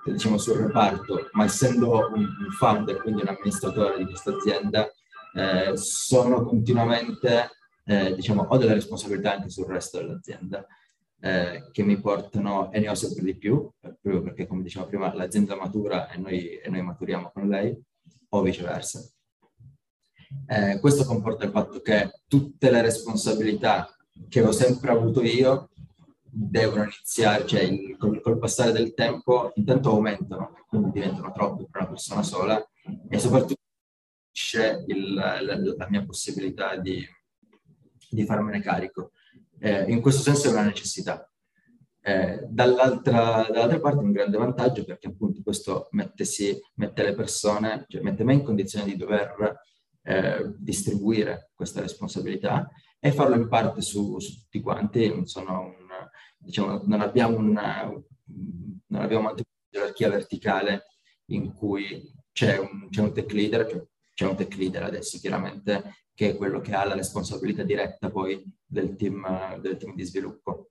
[0.05, 4.91] diciamo, sul reparto, ma essendo un, un founder, quindi un amministratore di questa azienda,
[5.35, 7.51] eh, sono continuamente,
[7.85, 10.67] eh, diciamo, ho delle responsabilità anche sul resto dell'azienda.
[11.23, 15.15] Eh, che mi portano, e ne ho sempre di più, proprio perché come dicevo prima
[15.15, 17.79] l'azienda matura e noi, e noi maturiamo con lei,
[18.31, 19.07] o viceversa.
[20.47, 23.95] Eh, questo comporta il fatto che tutte le responsabilità
[24.29, 25.69] che ho sempre avuto io
[26.33, 31.83] devono iniziare, cioè il, col, col, passare del tempo intanto aumentano, quindi diventano troppe per
[31.83, 32.71] una persona sola
[33.09, 33.61] e soprattutto
[34.33, 37.05] c'è la, la, mia possibilità di,
[38.11, 39.11] di farmene carico.
[39.59, 41.25] Eh, in questo senso è una necessità.
[42.03, 47.15] Eh, dall'altra, dall'altra, parte è un grande vantaggio perché appunto questo mette, si, mette le
[47.15, 49.61] persone, cioè mette me in condizione di dover
[50.03, 55.07] eh, distribuire questa responsabilità e farlo in parte su, su tutti quanti.
[55.09, 55.27] Un,
[56.41, 60.87] diciamo, non abbiamo una, non abbiamo una gerarchia verticale
[61.27, 65.95] in cui c'è un, c'è un tech leader, cioè c'è un tech leader adesso chiaramente
[66.15, 70.71] che è quello che ha la responsabilità diretta poi del team, del team di sviluppo.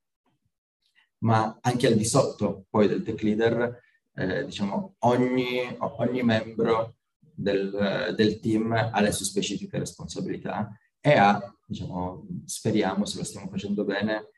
[1.20, 3.82] Ma anche al di sotto poi del tech leader,
[4.14, 11.42] eh, diciamo, ogni, ogni membro del, del team ha le sue specifiche responsabilità e ha,
[11.66, 14.30] diciamo, speriamo se lo stiamo facendo bene,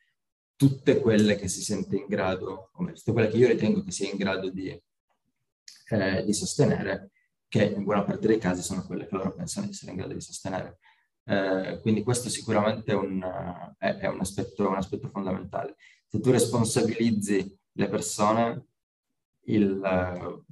[0.62, 3.89] tutte quelle che si sente in grado, o meglio, tutte quelle che io ritengo che
[3.89, 4.69] sia in grado di,
[5.89, 7.10] eh, di sostenere,
[7.47, 10.13] che in buona parte dei casi sono quelle che loro pensano di essere in grado
[10.13, 10.78] di sostenere.
[11.24, 13.24] Eh, quindi questo sicuramente è un,
[13.80, 15.78] è, è un, aspetto, un aspetto fondamentale.
[16.08, 18.67] Se tu responsabilizzi le persone,
[19.45, 20.43] il,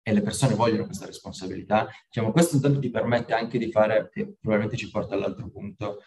[0.00, 4.36] e le persone vogliono questa responsabilità, diciamo, questo intanto ti permette anche di fare, e
[4.40, 6.02] probabilmente ci porta all'altro punto,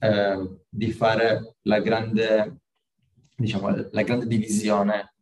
[0.00, 2.62] eh, di fare la grande,
[3.36, 5.14] diciamo, la grande divisione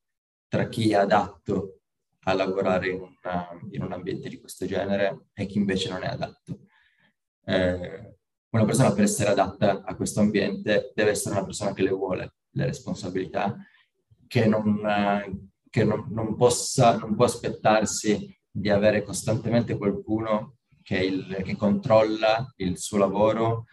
[0.48, 1.80] tra chi è adatto
[2.20, 6.08] a lavorare in, una, in, un ambiente di questo genere e chi invece non è
[6.08, 6.60] adatto.
[7.44, 8.16] Eh,
[8.50, 12.34] una persona per essere adatta a questo ambiente deve essere una persona che le vuole
[12.50, 13.56] le responsabilità,
[14.26, 14.80] che non,
[15.70, 22.52] che non, non, possa, non può aspettarsi di avere costantemente qualcuno che, il, che controlla
[22.56, 23.66] il suo lavoro,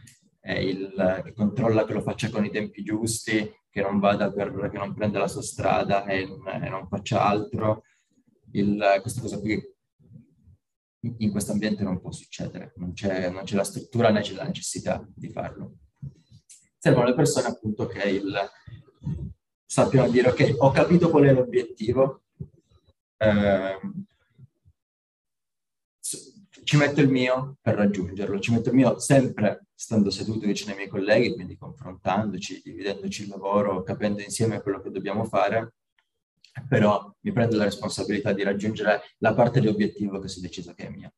[0.54, 4.78] il, che controlla che lo faccia con i tempi giusti, che non vada per, che
[4.78, 7.84] non prenda la sua strada e, e non faccia altro.
[8.52, 9.62] Il, questa cosa qui
[11.18, 14.46] in questo ambiente non può succedere, non c'è, non c'è la struttura né c'è la
[14.46, 15.78] necessità di farlo.
[16.78, 18.34] Servono le persone appunto che il,
[19.66, 22.24] sappiano dire ok, ho capito qual è l'obiettivo,
[23.18, 23.80] eh,
[26.66, 30.78] ci metto il mio per raggiungerlo, ci metto il mio sempre stando seduto vicino ai
[30.78, 35.76] miei colleghi, quindi confrontandoci, dividendoci il lavoro, capendo insieme quello che dobbiamo fare
[36.68, 40.74] però mi prendo la responsabilità di raggiungere la parte di obiettivo che si è deciso
[40.74, 41.12] che è mia.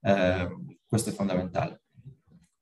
[0.00, 1.82] Eh, questo è fondamentale.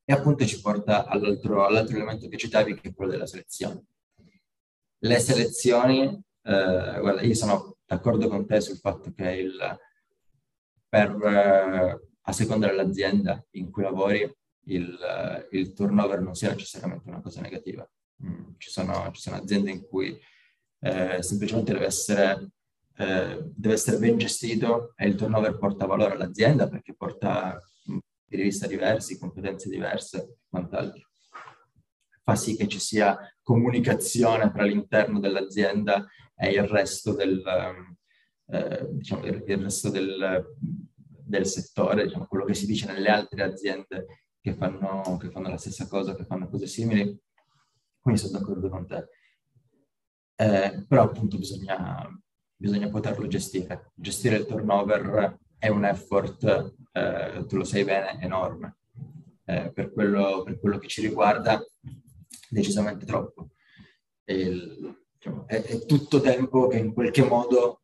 [0.05, 3.85] E appunto ci porta all'altro, all'altro elemento che citavi, che è quello della selezione.
[4.99, 9.79] Le selezioni, eh, guarda, io sono d'accordo con te sul fatto che il,
[10.89, 14.21] per, a seconda dell'azienda in cui lavori,
[14.67, 14.99] il,
[15.51, 17.89] il, turnover non sia necessariamente una cosa negativa.
[18.25, 20.17] Mm, ci, sono, ci, sono, aziende in cui
[20.81, 22.51] eh, semplicemente deve essere,
[22.97, 28.43] eh, deve essere ben gestito e il turnover porta valore all'azienda perché porta punti di
[28.43, 31.09] vista diversi, competenze diverse e quant'altro.
[32.23, 36.07] Fa sì che ci sia comunicazione tra l'interno dell'azienda
[36.37, 37.43] e il resto del,
[38.47, 40.45] eh, diciamo, il, il resto del,
[41.25, 44.07] del settore, diciamo, quello che si dice nelle altre aziende
[44.41, 47.19] che fanno, che fanno la stessa cosa, che fanno cose simili.
[48.01, 49.09] Quindi sono d'accordo con te.
[50.35, 52.09] Eh, però appunto bisogna,
[52.57, 53.93] bisogna, poterlo gestire.
[53.95, 58.79] Gestire il turnover è un effort, eh, tu lo sai bene, enorme.
[59.45, 61.65] Eh, per, quello, per, quello, che ci riguarda,
[62.49, 63.51] decisamente troppo.
[64.25, 67.82] Il, diciamo, è, è tutto tempo che in qualche modo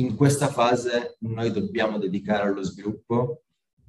[0.00, 3.42] in questa fase noi dobbiamo dedicare allo sviluppo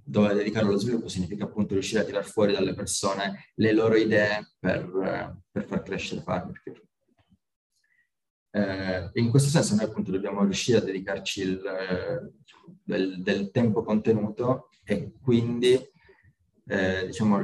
[0.04, 4.56] dove dedicare allo sviluppo significa appunto riuscire a tirar fuori dalle persone le loro idee
[4.60, 6.82] per, per far crescere Farmercure.
[8.54, 12.34] Eh, in questo senso noi appunto dobbiamo riuscire a dedicarci il,
[12.84, 15.80] del, del, tempo contenuto e quindi
[16.66, 17.42] eh, diciamo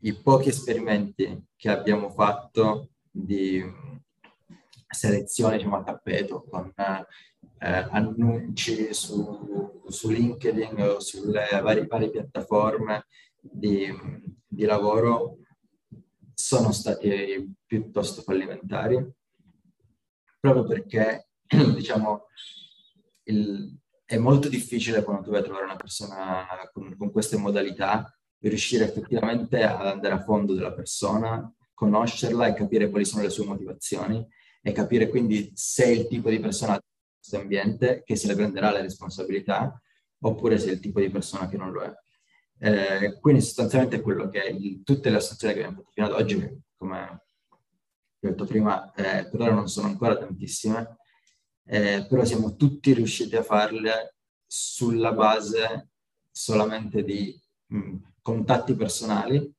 [0.00, 3.64] i, pochi esperimenti che abbiamo fatto di
[4.86, 6.70] selezione diciamo, a tappeto con
[7.62, 13.06] eh, annunci su, su, LinkedIn o sulle varie, varie piattaforme
[13.40, 13.88] di,
[14.48, 15.38] di, lavoro
[16.34, 19.08] sono stati piuttosto fallimentari,
[20.40, 22.26] proprio perché diciamo,
[23.24, 28.12] il, è molto difficile quando tu vai a trovare una persona con, con queste modalità
[28.40, 33.44] riuscire effettivamente ad andare a fondo della persona, conoscerla e capire quali sono le sue
[33.44, 34.26] motivazioni
[34.60, 36.80] e capire quindi se il tipo di persona
[37.22, 39.80] questo ambiente che se ne prenderà le responsabilità
[40.24, 41.92] oppure se è il tipo di persona che non lo è.
[42.58, 46.62] Eh, quindi sostanzialmente quello che il, tutte le associazioni che abbiamo fatto fino ad oggi,
[46.76, 50.96] come ho detto prima, eh, per ora non sono ancora tantissime,
[51.64, 54.16] eh, però siamo tutti riusciti a farle
[54.46, 55.90] sulla base
[56.30, 59.52] solamente di mh, contatti personali,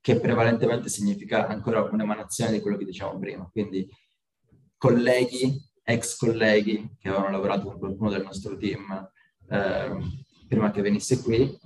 [0.00, 3.88] che prevalentemente significa ancora un'emanazione di quello che dicevamo prima, quindi
[4.76, 9.10] colleghi ex colleghi che avevano lavorato con qualcuno del nostro team
[9.48, 9.90] eh,
[10.48, 11.58] prima che venisse qui,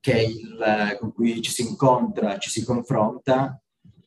[0.00, 3.60] che il, con cui ci si incontra, ci si confronta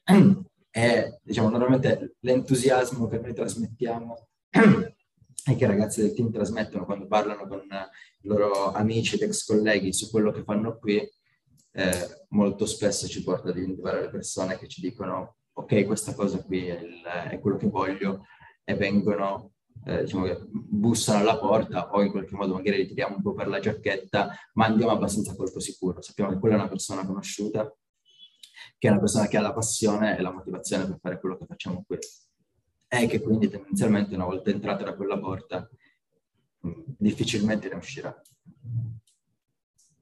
[0.72, 7.08] e diciamo normalmente l'entusiasmo che noi trasmettiamo e che i ragazzi del team trasmettono quando
[7.08, 10.98] parlano con i loro amici ed ex colleghi su quello che fanno qui,
[11.74, 16.42] eh, molto spesso ci porta ad individuare le persone che ci dicono ok, questa cosa
[16.44, 18.26] qui è, il, è quello che voglio,
[18.72, 19.52] e vengono,
[19.86, 23.48] eh, diciamo bussano alla porta o in qualche modo magari li tiriamo un po' per
[23.48, 26.02] la giacchetta, ma andiamo abbastanza a colpo sicuro.
[26.02, 27.74] Sappiamo che quella è una persona conosciuta,
[28.78, 31.46] che è una persona che ha la passione e la motivazione per fare quello che
[31.46, 31.98] facciamo qui.
[32.94, 35.70] E che quindi tendenzialmente una volta entrata da quella porta
[36.98, 38.22] difficilmente ne uscirà.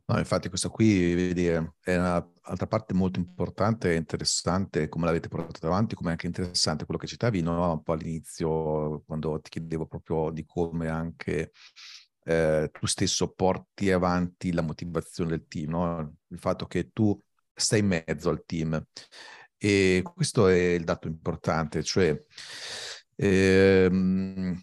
[0.09, 5.67] No, infatti questa qui, vedi, è un'altra parte molto importante e interessante, come l'avete portata
[5.67, 7.73] avanti, come anche interessante quello che citavi, no?
[7.73, 11.51] un po' all'inizio, quando ti chiedevo proprio di come anche
[12.23, 16.15] eh, tu stesso porti avanti la motivazione del team, no?
[16.29, 17.15] il fatto che tu
[17.53, 18.83] stai in mezzo al team.
[19.57, 22.19] E questo è il dato importante, cioè...
[23.15, 24.59] Ehm,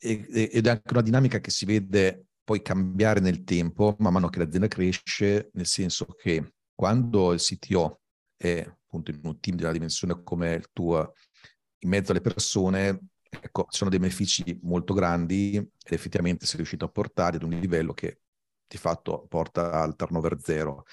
[0.00, 4.38] ed è anche una dinamica che si vede poi cambiare nel tempo, man mano che
[4.38, 8.00] l'azienda cresce, nel senso che quando il CTO
[8.38, 11.12] è appunto in un team di una dimensione come il tuo,
[11.80, 16.86] in mezzo alle persone, ecco, ci sono dei benefici molto grandi ed effettivamente sei riuscito
[16.86, 18.20] a portare ad un livello che
[18.66, 20.84] di fatto porta al turnover zero.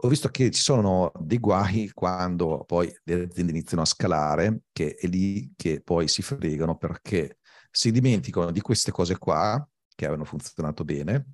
[0.00, 4.94] Ho visto che ci sono dei guai quando poi le aziende iniziano a scalare, che
[4.94, 7.38] è lì che poi si fregano perché
[7.70, 9.66] si dimenticano di queste cose qua
[9.96, 11.32] che avevano funzionato bene,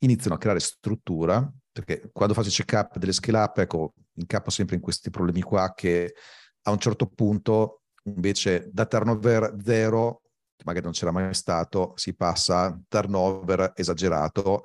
[0.00, 5.08] iniziano a creare struttura, perché quando faccio check-up delle scale-up, ecco, incappo sempre in questi
[5.08, 6.14] problemi qua che
[6.62, 10.22] a un certo punto invece da turnover zero,
[10.56, 14.64] che magari non c'era mai stato, si passa a turnover esagerato,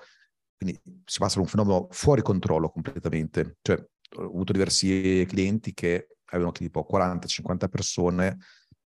[0.57, 3.57] quindi si passa da un fenomeno fuori controllo completamente.
[3.61, 3.77] Cioè,
[4.17, 8.37] ho avuto diversi clienti che avevano tipo 40-50 persone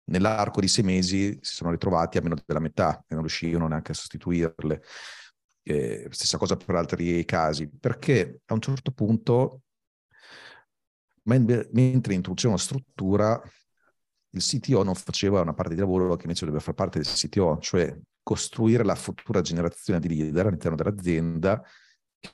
[0.10, 3.92] nell'arco di sei mesi si sono ritrovati a meno della metà e non riuscivano neanche
[3.92, 4.84] a sostituirle.
[5.64, 9.62] Eh, stessa cosa per altri casi, perché a un certo punto,
[11.24, 13.42] mentre introduceva una struttura,
[14.32, 17.58] il CTO non faceva una parte di lavoro che invece doveva fare parte del CTO,
[17.60, 21.64] cioè costruire la futura generazione di leader all'interno dell'azienda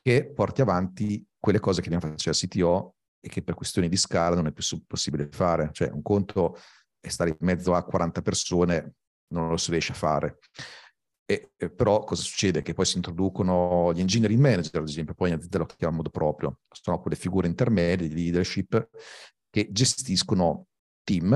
[0.01, 3.97] che porti avanti quelle cose che prima faceva il CTO e che per questioni di
[3.97, 5.69] scala non è più possibile fare.
[5.71, 6.57] Cioè un conto
[7.05, 8.95] è stare in mezzo a 40 persone,
[9.27, 10.39] non lo si riesce a fare.
[11.25, 12.61] E, e però cosa succede?
[12.61, 16.09] Che poi si introducono gli engineering manager, ad esempio, poi in azienda lo chiamano modo
[16.09, 18.89] proprio, sono quelle figure intermedie di leadership
[19.49, 20.67] che gestiscono
[21.03, 21.31] team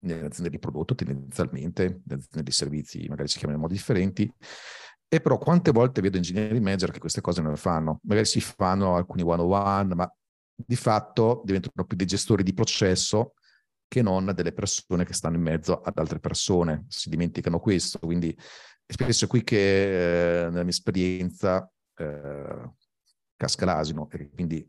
[0.00, 4.32] nelle aziende di prodotto tendenzialmente, nelle aziende di servizi magari si chiamano in modi differenti,
[5.10, 8.00] e però quante volte vedo engineering manager che queste cose non le fanno?
[8.02, 10.12] Magari si fanno alcuni one-on-one, ma
[10.54, 13.34] di fatto diventano più dei gestori di processo
[13.88, 18.30] che non delle persone che stanno in mezzo ad altre persone, si dimenticano questo, quindi
[18.30, 22.70] è spesso qui che eh, nella mia esperienza eh,
[23.36, 24.66] casca l'asino e quindi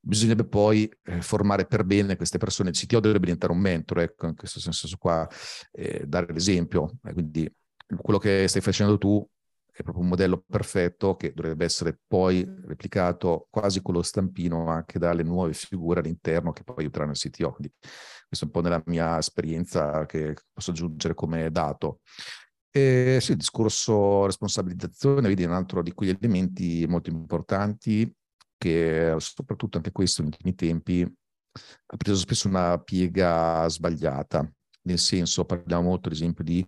[0.00, 2.70] bisognerebbe poi eh, formare per bene queste persone.
[2.70, 5.28] Il CTO dovrebbe diventare un mentore, ecco, in questo senso qua,
[5.72, 6.98] eh, dare l'esempio.
[7.12, 7.52] quindi
[8.00, 9.26] quello che stai facendo tu
[9.72, 14.98] è proprio un modello perfetto che dovrebbe essere poi replicato quasi con lo stampino anche
[14.98, 17.52] dalle nuove figure all'interno che poi aiuteranno il CTO.
[17.52, 17.72] Quindi
[18.26, 22.00] questo è un po' nella mia esperienza che posso aggiungere come dato.
[22.70, 28.12] E sì, il discorso responsabilizzazione, vedi, è un altro di quegli elementi molto importanti
[28.56, 34.48] che soprattutto anche questo negli ultimi tempi ha preso spesso una piega sbagliata,
[34.82, 36.64] nel senso parliamo molto ad esempio di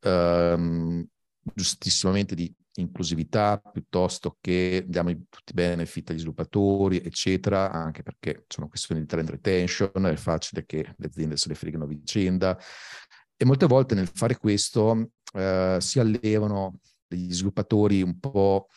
[0.00, 1.06] ehm,
[1.54, 8.68] giustissimamente di inclusività piuttosto che diamo tutti i benefit agli sviluppatori, eccetera, anche perché sono
[8.68, 12.58] questioni di talent retention, è facile che le aziende se le fregano a vicenda.
[13.36, 18.68] E molte volte nel fare questo eh, si allevano degli sviluppatori un po'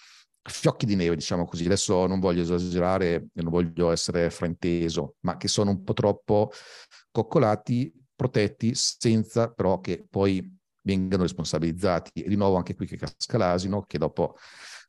[0.42, 1.66] fiocchi di neve, diciamo così.
[1.66, 6.52] Adesso non voglio esagerare e non voglio essere frainteso, ma che sono un po' troppo
[7.12, 10.58] coccolati, protetti, senza però che poi
[10.90, 12.24] vengano responsabilizzati.
[12.28, 14.36] Di nuovo anche qui che casca l'asino, che dopo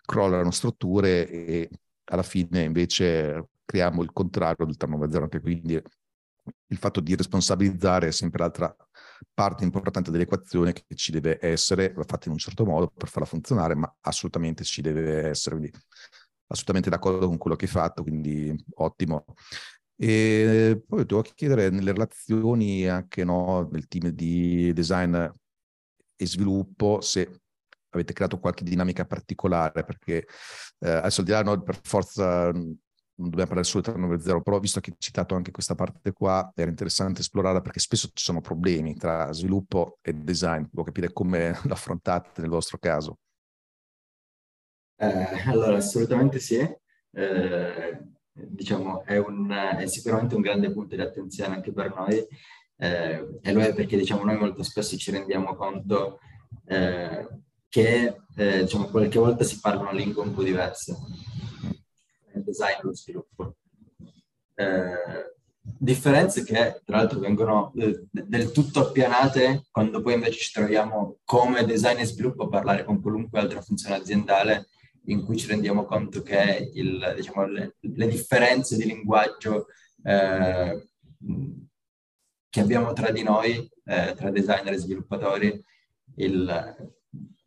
[0.04, 1.70] crollano strutture e
[2.04, 5.24] alla fine invece creiamo il contrario del turnover zero.
[5.24, 8.74] Anche quindi il fatto di responsabilizzare è sempre l'altra
[9.34, 13.74] parte importante dell'equazione che ci deve essere, fatta in un certo modo per farla funzionare,
[13.74, 15.56] ma assolutamente ci deve essere.
[15.56, 15.78] Quindi
[16.46, 19.24] assolutamente d'accordo con quello che hai fatto, quindi ottimo.
[19.96, 25.14] E poi devo chiedere nelle relazioni anche no, del team di design
[26.20, 27.40] e sviluppo se
[27.90, 30.26] avete creato qualche dinamica particolare, perché
[30.80, 34.42] eh, adesso al di là no, per forza non dobbiamo parlare solo di turnover zero,
[34.42, 38.22] però visto che hai citato anche questa parte qua, era interessante esplorarla perché spesso ci
[38.22, 43.18] sono problemi tra sviluppo e design, devo capire come lo affrontate nel vostro caso.
[44.96, 46.56] Eh, allora, assolutamente sì.
[47.12, 47.98] Eh,
[48.32, 52.26] diciamo, è, un, è, sicuramente un grande punto di attenzione anche per noi
[52.80, 56.18] eh, e lo è perché diciamo, noi molto spesso ci rendiamo conto
[56.64, 57.28] eh,
[57.68, 60.96] che eh, diciamo, qualche volta si parlano lingue un po' diverse
[62.32, 63.56] nel design e lo sviluppo.
[64.54, 71.18] Eh, differenze che tra l'altro vengono eh, del tutto appianate quando poi invece ci troviamo
[71.24, 74.68] come design e sviluppo a parlare con qualunque altra funzione aziendale
[75.04, 79.66] in cui ci rendiamo conto che il, diciamo, le, le, differenze di linguaggio
[80.02, 80.88] eh,
[82.50, 85.64] che abbiamo tra di noi, eh, tra designer e sviluppatori,
[86.16, 86.92] il,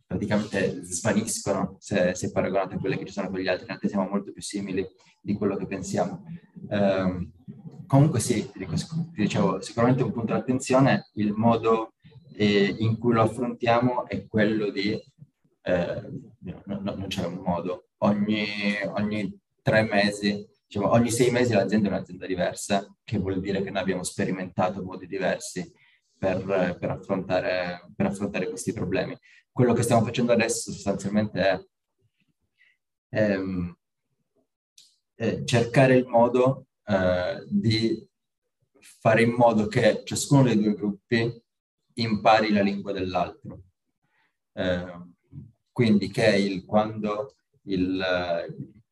[0.08, 4.08] praticamente svaniscono se, se, paragonate a quelle che ci sono con gli altri, anche siamo
[4.08, 4.88] molto più simili
[5.22, 6.24] di quello che pensiamo.
[6.70, 7.30] Eh,
[7.86, 8.50] comunque sì,
[9.14, 11.94] dicevo, sicuramente un punto di attenzione, il modo
[12.36, 14.92] eh, in cui lo affrontiamo è quello di,
[15.64, 16.02] eh,
[16.40, 18.48] no, no, non c'è un modo, ogni,
[18.96, 23.70] ogni tre mesi diciamo, ogni sei mesi l'azienda è un'azienda diversa, che vuol dire che
[23.70, 25.72] noi abbiamo sperimentato modi diversi
[26.18, 29.16] per, per, affrontare, per affrontare, questi problemi.
[29.52, 31.66] Quello che stiamo facendo adesso sostanzialmente è,
[33.10, 33.40] è,
[35.14, 38.08] è cercare il modo eh, di
[38.80, 41.44] fare in modo che ciascuno dei due gruppi
[41.96, 43.62] impari la lingua dell'altro.
[44.54, 45.12] Eh,
[45.72, 48.04] quindi che il, quando il,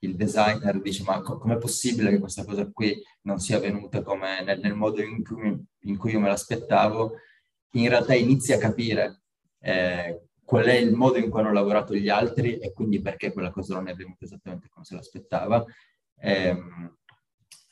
[0.03, 4.43] il designer dice ma co- com'è possibile che questa cosa qui non sia venuta come
[4.43, 7.13] nel, nel modo in cui, in cui, io me l'aspettavo,
[7.73, 9.21] in realtà inizi a capire
[9.59, 13.51] eh, qual è il modo in cui hanno lavorato gli altri e quindi perché quella
[13.51, 15.63] cosa non è venuta esattamente come se l'aspettava.
[16.19, 16.57] Eh,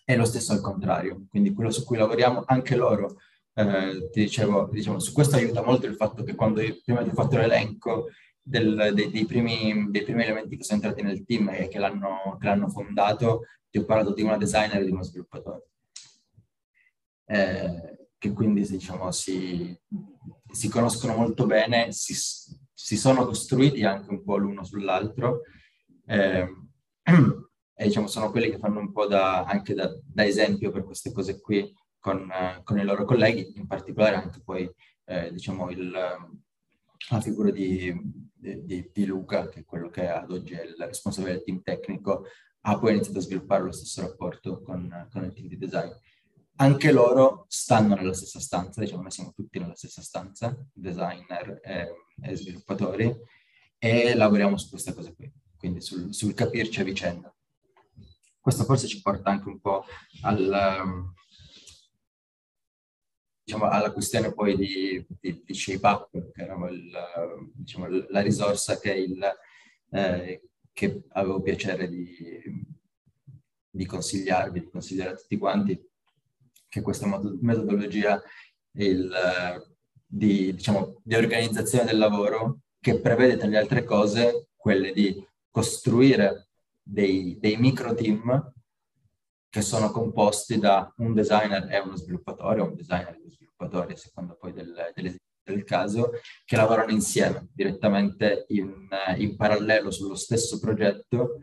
[0.06, 3.18] e lo stesso al contrario, quindi quello su cui lavoriamo anche loro
[3.54, 7.10] eh, ti dicevo, diciamo, su questo aiuta molto il fatto che quando io prima ti
[7.10, 8.08] ho fatto l'elenco
[8.50, 12.36] del, dei, dei, primi, dei, primi, elementi che sono entrati nel team e che l'hanno,
[12.40, 15.68] che l'hanno fondato, ti ho parlato di una designer e di uno sviluppatore.
[17.26, 19.78] Eh, che quindi diciamo, si,
[20.52, 25.42] si, conoscono molto bene, si, si, sono costruiti anche un po' l'uno sull'altro
[26.08, 26.48] eh,
[27.76, 31.12] e diciamo, sono quelli che fanno un po' da, anche da, da esempio per queste
[31.12, 32.28] cose qui con,
[32.64, 34.70] con, i loro colleghi, in particolare anche poi
[35.06, 35.94] eh, diciamo il,
[37.10, 37.94] la figura di,
[38.34, 42.26] di, di, Luca, che è quello che ad oggi è il responsabile del team tecnico,
[42.62, 45.92] ha poi iniziato a sviluppare lo stesso rapporto con, con il team di design
[46.62, 51.88] anche loro stanno nella stessa stanza, diciamo noi siamo tutti nella stessa stanza, designer e,
[52.22, 53.16] e sviluppatori,
[53.78, 57.34] e lavoriamo su questa cosa qui, quindi sul, sul, capirci a vicenda.
[58.42, 59.86] Questo forse ci porta anche un po'
[60.24, 61.14] al,
[63.50, 66.92] diciamo, alla questione poi di, di, di Shape Up, che era il,
[67.56, 69.20] diciamo, la risorsa che, il,
[69.90, 72.08] eh, che avevo piacere di,
[73.72, 75.84] di consigliarvi, di consigliare a tutti quanti,
[76.68, 77.08] che questa
[77.42, 78.22] metodologia
[78.74, 79.12] il,
[80.06, 86.50] di, diciamo, di organizzazione del lavoro che prevede tra le altre cose quelle di costruire
[86.84, 88.54] dei, dei micro team
[89.50, 93.94] che sono composti da un designer e uno sviluppatore, o un designer e uno sviluppatore,
[93.94, 96.12] a seconda poi del, del, del, caso,
[96.46, 98.88] che lavorano insieme direttamente in,
[99.18, 101.42] in parallelo sullo stesso progetto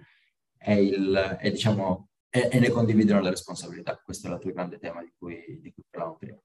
[0.56, 4.00] e, il, e diciamo, e, e, ne condividono le responsabilità.
[4.02, 6.38] Questo è l'altro grande tema di cui, di cui parlavamo prima.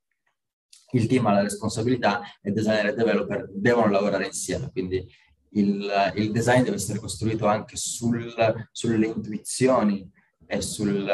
[0.93, 5.07] Il team ha la responsabilità e designer e developer devono lavorare insieme, quindi
[5.53, 8.33] il, il design deve essere costruito anche sul,
[8.71, 10.09] sulle intuizioni
[10.51, 11.09] e sul,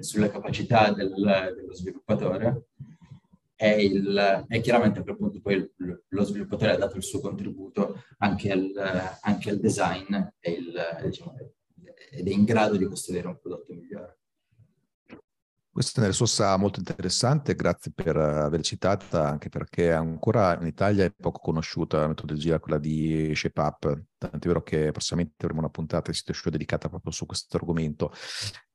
[0.00, 2.68] sulle capacità del, dello sviluppatore
[3.56, 5.70] e, il, e, chiaramente per appunto poi
[6.08, 8.72] lo sviluppatore ha dato il suo contributo anche al,
[9.20, 11.36] anche al design e il, diciamo,
[12.10, 14.20] ed è in grado di costruire un prodotto migliore.
[15.74, 21.04] Questa è una risorsa molto interessante, grazie per aver citata, anche perché ancora in Italia
[21.04, 26.12] è poco conosciuta la metodologia, quella di ShapeUp, tant'è vero che prossimamente avremo una puntata
[26.12, 28.12] di sito show dedicata proprio su questo argomento.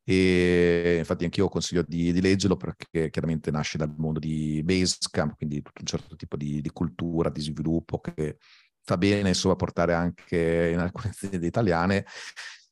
[0.03, 5.61] E infatti anch'io consiglio di, di, leggerlo perché chiaramente nasce dal mondo di Basecamp, quindi
[5.61, 8.39] tutto un certo tipo di, di cultura, di sviluppo che
[8.83, 12.05] fa bene insomma portare anche in alcune aziende italiane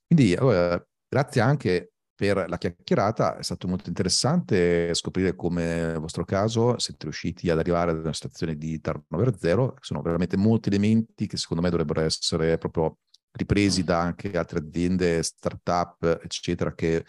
[0.05, 6.25] quindi allora, grazie anche per la chiacchierata, è stato molto interessante scoprire come nel vostro
[6.25, 11.27] caso siete riusciti ad arrivare ad una situazione di turnover zero, sono veramente molti elementi
[11.27, 12.97] che secondo me dovrebbero essere proprio
[13.33, 17.05] ripresi da anche altre aziende, start-up, eccetera, che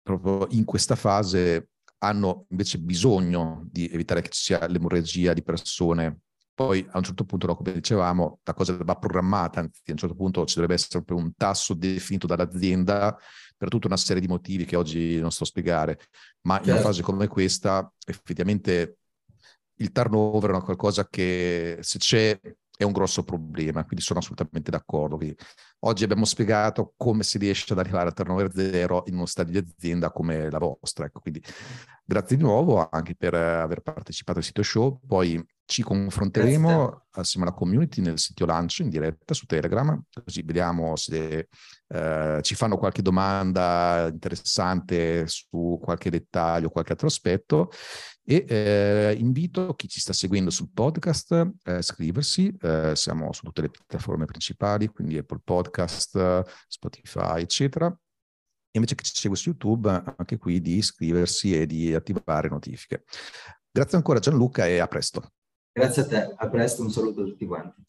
[0.00, 6.20] proprio in questa fase hanno invece bisogno di evitare che ci sia l'emorragia di persone
[6.56, 9.98] poi a un certo punto, no, come dicevamo, la cosa va programmata, anzi a un
[9.98, 13.14] certo punto ci dovrebbe essere proprio un tasso definito dall'azienda
[13.54, 15.98] per tutta una serie di motivi che oggi non sto a spiegare,
[16.46, 16.68] ma certo.
[16.70, 16.82] in una certo.
[16.82, 19.00] fase come questa effettivamente
[19.80, 22.40] il turnover è una qualcosa che se c'è
[22.76, 25.16] è un grosso problema, quindi sono assolutamente d'accordo.
[25.16, 25.36] Quindi,
[25.80, 29.72] oggi abbiamo spiegato come si riesce ad arrivare al turnover zero in uno stadio di
[29.76, 31.06] azienda come la vostra.
[31.06, 31.42] Ecco, quindi
[32.04, 35.00] grazie di nuovo anche per aver partecipato al sito show.
[35.06, 37.02] Poi ci confronteremo Grazie.
[37.10, 41.48] assieme alla community nel sito lancio in diretta su Telegram, così vediamo se
[41.88, 47.70] eh, ci fanno qualche domanda interessante su qualche dettaglio, qualche altro aspetto.
[48.28, 52.52] E eh, invito chi ci sta seguendo sul podcast a eh, iscriversi.
[52.60, 57.86] Eh, siamo su tutte le piattaforme principali, quindi Apple Podcast, Spotify, eccetera.
[57.86, 63.04] E invece chi ci segue su YouTube, anche qui di iscriversi e di attivare notifiche.
[63.70, 65.30] Grazie ancora Gianluca e a presto.
[65.72, 67.84] Grazie a te, a presto, un saluto a tutti quanti.